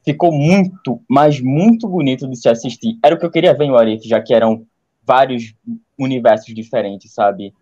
[0.04, 2.98] Ficou muito, mas muito bonito de se assistir.
[3.02, 4.66] Era o que eu queria ver em Warif, já que eram
[5.02, 5.54] vários
[5.98, 7.54] universos diferentes, sabe?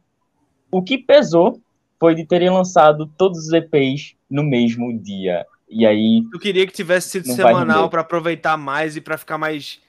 [0.70, 1.60] O que pesou
[2.00, 5.46] foi de terem lançado todos os EPs no mesmo dia.
[5.68, 6.24] E aí.
[6.32, 9.80] Eu queria que tivesse sido semanal para aproveitar mais e para ficar mais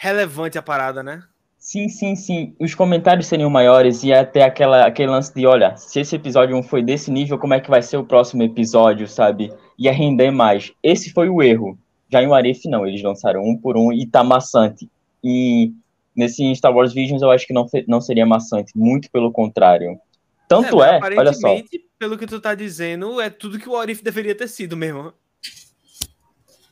[0.00, 1.22] relevante a parada, né?
[1.58, 2.56] Sim, sim, sim.
[2.58, 6.62] Os comentários seriam maiores e até aquela, aquele lance de, olha, se esse episódio 1
[6.62, 9.52] foi desse nível, como é que vai ser o próximo episódio, sabe?
[9.78, 10.72] Ia render mais.
[10.82, 11.78] Esse foi o erro.
[12.10, 12.86] Já em Warif, não.
[12.86, 14.88] Eles lançaram um por um e tá maçante.
[15.22, 15.70] E
[16.16, 18.72] nesse Star Wars Visions eu acho que não, não seria maçante.
[18.74, 20.00] Muito pelo contrário.
[20.48, 21.54] Tanto é, é olha só.
[21.98, 25.12] pelo que tu tá dizendo, é tudo que o Warif deveria ter sido mesmo.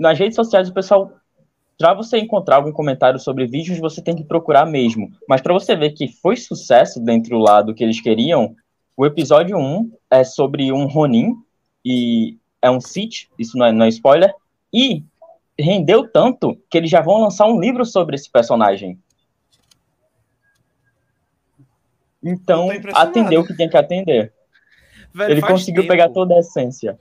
[0.00, 1.12] Nas redes sociais o pessoal
[1.78, 5.12] para você encontrar algum comentário sobre vídeos, você tem que procurar mesmo.
[5.28, 8.56] Mas para você ver que foi sucesso dentro lá do que eles queriam,
[8.96, 11.36] o episódio 1 é sobre um Ronin,
[11.84, 14.34] e é um Sith, isso não é, não é spoiler,
[14.74, 15.04] e
[15.56, 18.98] rendeu tanto que eles já vão lançar um livro sobre esse personagem.
[22.20, 24.32] Então, atendeu o que tinha que atender.
[25.14, 25.92] Velho, Ele conseguiu tempo.
[25.92, 26.98] pegar toda a essência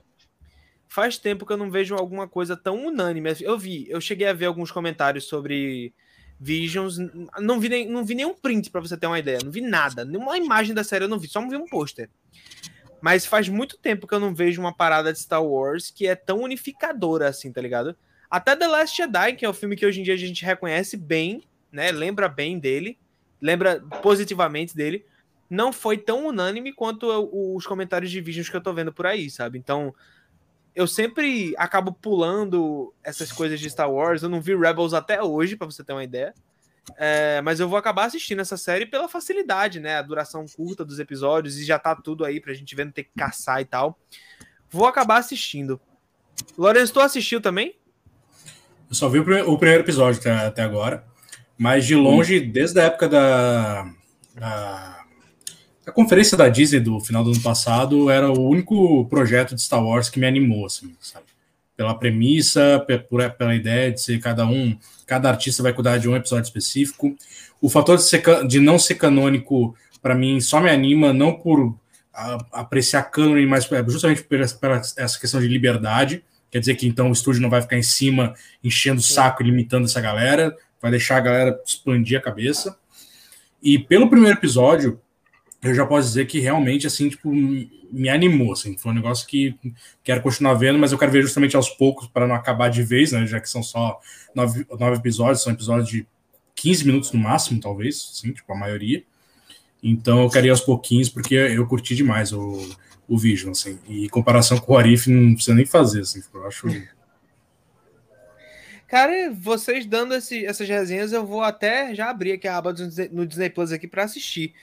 [0.88, 3.30] faz tempo que eu não vejo alguma coisa tão unânime.
[3.40, 5.92] Eu vi, eu cheguei a ver alguns comentários sobre
[6.40, 6.98] Visions,
[7.38, 10.04] não vi, nem, não vi nenhum print para você ter uma ideia, não vi nada,
[10.04, 12.08] nenhuma imagem da série eu não vi, só vi um pôster.
[13.00, 16.14] Mas faz muito tempo que eu não vejo uma parada de Star Wars que é
[16.14, 17.96] tão unificadora assim, tá ligado?
[18.30, 20.96] Até The Last Jedi, que é o filme que hoje em dia a gente reconhece
[20.96, 21.90] bem, né?
[21.90, 22.98] Lembra bem dele,
[23.40, 25.04] lembra positivamente dele,
[25.50, 27.06] não foi tão unânime quanto
[27.56, 29.58] os comentários de Visions que eu tô vendo por aí, sabe?
[29.58, 29.94] Então,
[30.78, 34.22] eu sempre acabo pulando essas coisas de Star Wars.
[34.22, 36.32] Eu não vi Rebels até hoje, para você ter uma ideia.
[36.96, 39.96] É, mas eu vou acabar assistindo essa série pela facilidade, né?
[39.96, 43.02] A duração curta dos episódios e já tá tudo aí pra gente ver, não ter
[43.02, 43.98] que caçar e tal.
[44.70, 45.80] Vou acabar assistindo.
[46.56, 47.74] Lourenço, tu assistiu também?
[48.88, 51.04] Eu só vi o primeiro episódio até, até agora.
[51.58, 52.52] Mas de longe, hum.
[52.52, 53.92] desde a época da,
[54.36, 54.97] da
[55.88, 59.82] a conferência da Disney do final do ano passado era o único projeto de Star
[59.82, 61.24] Wars que me animou, assim, sabe?
[61.74, 62.84] Pela premissa,
[63.38, 64.76] pela ideia de ser cada um,
[65.06, 67.16] cada artista vai cuidar de um episódio específico.
[67.58, 71.74] O fator de, ser, de não ser canônico, para mim, só me anima, não por
[72.52, 76.22] apreciar cânone, mas justamente por essa questão de liberdade.
[76.50, 79.46] Quer dizer que então o estúdio não vai ficar em cima, enchendo o saco e
[79.46, 82.76] limitando essa galera, vai deixar a galera expandir a cabeça.
[83.62, 85.00] E pelo primeiro episódio,
[85.62, 89.56] eu já posso dizer que realmente, assim, tipo, me animou, assim, foi um negócio que
[90.04, 93.12] quero continuar vendo, mas eu quero ver justamente aos poucos para não acabar de vez,
[93.12, 93.98] né, já que são só
[94.34, 96.06] nove, nove episódios, são episódios de
[96.54, 99.02] 15 minutos no máximo, talvez, assim, tipo, a maioria.
[99.82, 102.76] Então eu quero ir aos pouquinhos, porque eu curti demais o,
[103.08, 106.46] o Vision, assim, e em comparação com o Arif, não precisa nem fazer, assim, eu
[106.46, 106.68] acho...
[108.86, 112.74] Cara, vocês dando esse, essas resenhas, eu vou até já abrir aqui a aba
[113.12, 114.54] no Disney Plus aqui para assistir.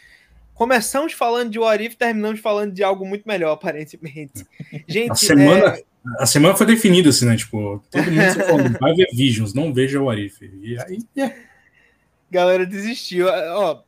[0.56, 4.46] Começamos falando de What If, terminamos falando de algo muito melhor, aparentemente.
[4.88, 5.84] Gente, a semana, é...
[6.18, 7.36] a semana foi definida assim, né?
[7.36, 10.42] Tipo, todo mundo falando, vai ver Visions, não veja o What If.
[10.42, 11.00] E aí.
[11.18, 11.36] É.
[12.32, 13.28] Galera desistiu.
[13.28, 13.84] Ó,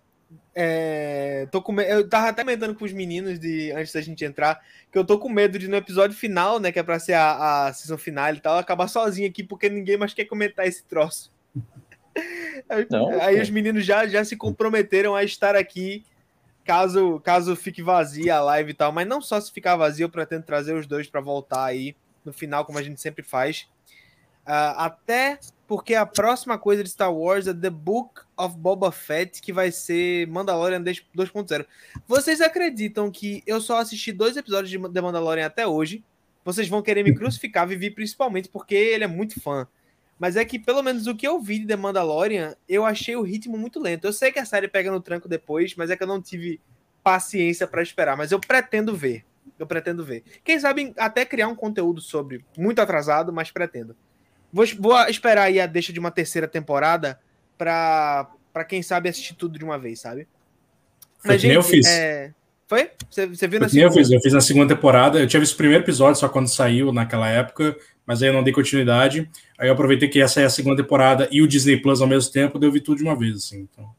[0.54, 1.90] É, tô com me...
[1.90, 4.60] Eu tava até comentando com os meninos de antes da gente entrar
[4.92, 7.68] que eu tô com medo de no episódio final, né, que é pra ser a,
[7.68, 11.32] a season final e tal, acabar sozinho aqui porque ninguém mais quer comentar esse troço.
[12.90, 16.04] Não, aí os meninos já, já se comprometeram a estar aqui
[16.68, 20.10] caso caso fique vazia a live e tal, mas não só se ficar vazio, eu
[20.10, 21.96] pretendo trazer os dois para voltar aí
[22.26, 23.68] no final, como a gente sempre faz.
[24.46, 29.42] Uh, até porque a próxima coisa de Star Wars é The Book of Boba Fett,
[29.42, 31.66] que vai ser Mandalorian 2.0.
[32.06, 36.04] Vocês acreditam que eu só assisti dois episódios de The Mandalorian até hoje?
[36.44, 39.68] Vocês vão querer me crucificar, Vivi, principalmente porque ele é muito fã.
[40.20, 43.22] Mas é que, pelo menos o que eu vi de The Mandalorian, eu achei o
[43.22, 44.06] ritmo muito lento.
[44.06, 46.60] Eu sei que a série pega no tranco depois, mas é que eu não tive
[47.04, 48.18] paciência para esperar.
[48.18, 49.24] Mas eu pretendo ver.
[49.60, 50.24] Eu pretendo ver.
[50.44, 52.44] Quem sabe até criar um conteúdo sobre.
[52.58, 53.96] Muito atrasado, mas pretendo.
[54.52, 57.20] Vou, vou esperar aí a deixa de uma terceira temporada
[57.58, 60.28] pra, pra quem sabe assistir tudo de uma vez, sabe?
[61.20, 61.88] Foi Mas, gente, eu fiz.
[61.88, 62.34] É...
[62.68, 62.92] Foi?
[63.10, 63.88] Você, você viu na segunda?
[63.88, 65.20] Eu fiz, eu fiz na segunda temporada.
[65.20, 67.78] Eu tinha visto o primeiro episódio só quando saiu naquela época,
[68.08, 69.30] mas aí eu não dei continuidade.
[69.58, 72.32] Aí eu aproveitei que essa é a segunda temporada e o Disney Plus ao mesmo
[72.32, 73.68] tempo, deu vi tudo de uma vez, assim.
[73.72, 73.94] Então.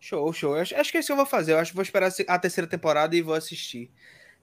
[0.00, 0.54] Show, show.
[0.56, 1.52] Acho, acho que é isso que eu vou fazer.
[1.52, 3.90] Eu acho que vou esperar a terceira temporada e vou assistir.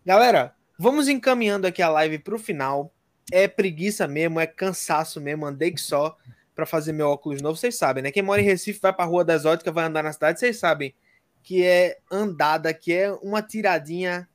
[0.05, 2.93] Galera, vamos encaminhando aqui a live para o final
[3.31, 6.17] é preguiça mesmo, é cansaço mesmo, andei que só
[6.55, 8.11] para fazer meu óculos novo, vocês sabem, né?
[8.11, 10.57] Quem mora em Recife vai para a Rua das Óticas, vai andar na cidade, vocês
[10.57, 10.93] sabem
[11.41, 14.29] que é andada, que é uma tiradinha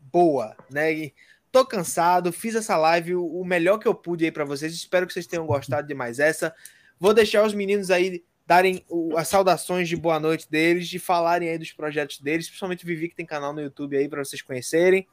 [0.00, 0.92] boa, né?
[0.92, 1.14] E
[1.56, 4.74] tô cansado, fiz essa live o melhor que eu pude aí para vocês.
[4.74, 6.54] Espero que vocês tenham gostado de mais essa.
[7.00, 8.84] Vou deixar os meninos aí darem
[9.16, 13.08] as saudações de boa noite deles, de falarem aí dos projetos deles, principalmente o Vivi
[13.08, 15.06] que tem canal no YouTube aí para vocês conhecerem.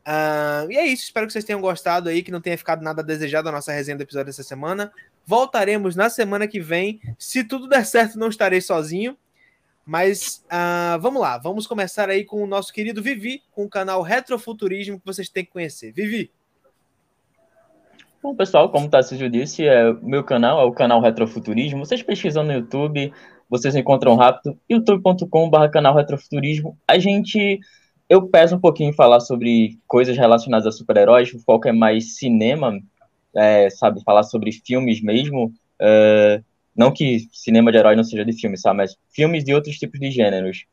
[0.00, 3.00] Uh, e é isso, espero que vocês tenham gostado aí, que não tenha ficado nada
[3.00, 4.92] desejado a nossa resenha do episódio dessa semana.
[5.24, 7.00] Voltaremos na semana que vem.
[7.16, 9.16] Se tudo der certo, não estarei sozinho.
[9.84, 14.02] Mas uh, vamos lá, vamos começar aí com o nosso querido Vivi, com o canal
[14.02, 15.92] Retrofuturismo que vocês têm que conhecer.
[15.92, 16.30] Vivi.
[18.22, 21.84] Bom, pessoal, como o Tarcísio disse, é, meu canal é o canal Retrofuturismo.
[21.84, 23.12] Vocês pesquisam no YouTube,
[23.48, 26.76] vocês encontram rápido, youtube.com.br canal Retrofuturismo.
[26.86, 27.60] A gente
[28.10, 32.16] eu peço um pouquinho em falar sobre coisas relacionadas a super-heróis, o foco é mais
[32.16, 32.76] cinema,
[33.36, 36.42] é, sabe, falar sobre filmes mesmo, é,
[36.80, 40.00] não que cinema de herói não seja de filme, sabe, mas filmes de outros tipos
[40.00, 40.64] de gêneros.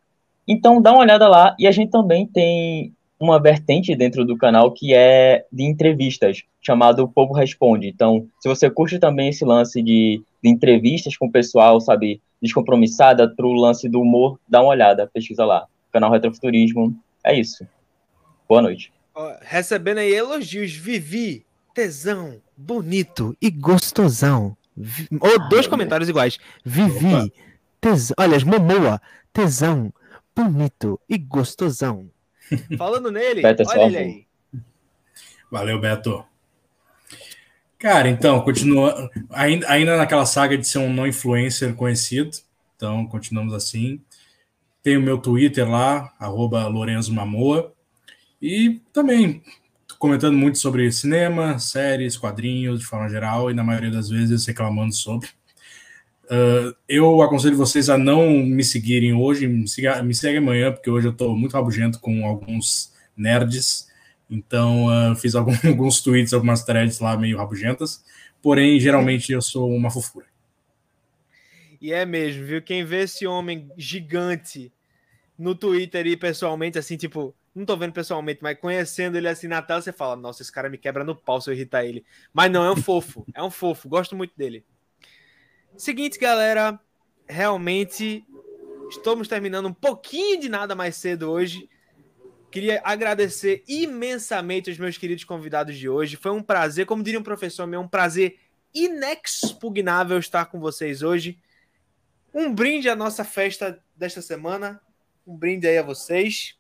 [0.48, 4.72] Então dá uma olhada lá, e a gente também tem uma vertente dentro do canal
[4.72, 7.90] que é de entrevistas, chamado O Povo Responde.
[7.90, 13.28] Então, se você curte também esse lance de, de entrevistas com o pessoal, sabe, descompromissada,
[13.36, 15.66] pro lance do humor, dá uma olhada, pesquisa lá.
[15.92, 17.68] Canal Retrofuturismo, é isso.
[18.48, 18.94] Boa noite.
[19.42, 24.56] Recebendo aí elogios, Vivi, tesão, bonito e gostosão.
[24.78, 25.08] Vi...
[25.20, 26.38] Oh, dois comentários iguais.
[26.64, 27.34] Vivi,
[27.82, 28.16] tesão.
[28.20, 29.02] Olha, Momoa,
[29.34, 29.92] tesão,
[30.36, 32.12] bonito e gostosão.
[32.78, 34.28] Falando nele, Beto, olha ele aí.
[35.52, 36.24] Valeu, Beto.
[37.80, 39.10] Cara, então, continua.
[39.30, 42.32] Ainda, ainda naquela saga de ser um não influencer conhecido.
[42.76, 44.02] Então, continuamos assim.
[44.84, 47.74] Tem o meu Twitter lá, arroba Lorenzo Mamoa.
[48.42, 49.44] E também
[49.98, 54.94] comentando muito sobre cinema, séries, quadrinhos, de forma geral, e na maioria das vezes reclamando
[54.94, 55.30] sobre.
[56.26, 60.90] Uh, eu aconselho vocês a não me seguirem hoje, me, siga, me segue amanhã, porque
[60.90, 63.88] hoje eu estou muito rabugento com alguns nerds,
[64.30, 68.04] então uh, fiz algum, alguns tweets, algumas threads lá meio rabugentas,
[68.42, 70.26] porém, geralmente eu sou uma fofura.
[71.80, 72.62] E é mesmo, viu?
[72.62, 74.72] Quem vê esse homem gigante
[75.38, 79.62] no Twitter e pessoalmente, assim, tipo, não tô vendo pessoalmente, mas conhecendo ele assim na
[79.62, 82.06] tela, você fala, nossa, esse cara me quebra no pau se eu irritar ele.
[82.32, 84.64] Mas não, é um fofo, é um fofo, gosto muito dele.
[85.76, 86.80] Seguinte, galera,
[87.28, 88.24] realmente
[88.90, 91.68] estamos terminando um pouquinho de nada mais cedo hoje.
[92.52, 96.16] Queria agradecer imensamente os meus queridos convidados de hoje.
[96.16, 98.38] Foi um prazer, como diria um professor meu, um prazer
[98.74, 101.40] inexpugnável estar com vocês hoje.
[102.34, 104.80] Um brinde à nossa festa desta semana.
[105.26, 106.56] Um brinde aí a vocês.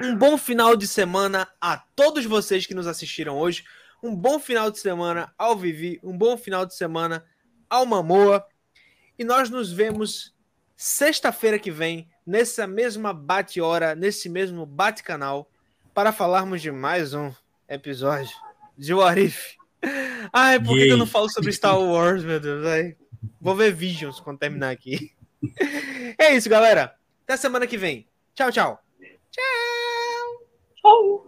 [0.00, 3.64] Um bom final de semana a todos vocês que nos assistiram hoje.
[4.02, 5.98] Um bom final de semana ao Vivi.
[6.02, 7.24] Um bom final de semana
[7.68, 8.44] ao Mamoa.
[9.18, 10.34] E nós nos vemos
[10.76, 15.50] sexta-feira que vem, nessa mesma bate-hora, nesse mesmo bate-canal,
[15.92, 17.32] para falarmos de mais um
[17.68, 18.30] episódio
[18.76, 19.56] de Warif.
[20.32, 22.64] Ai, por que, eu não falo sobre Star Wars, meu Deus?
[22.64, 22.96] Ai,
[23.40, 25.12] vou ver Visions quando terminar aqui.
[26.20, 26.96] É isso, galera.
[27.22, 28.08] Até semana que vem.
[28.34, 28.50] Tchau.
[28.50, 28.87] Tchau.
[30.88, 31.27] Tchau.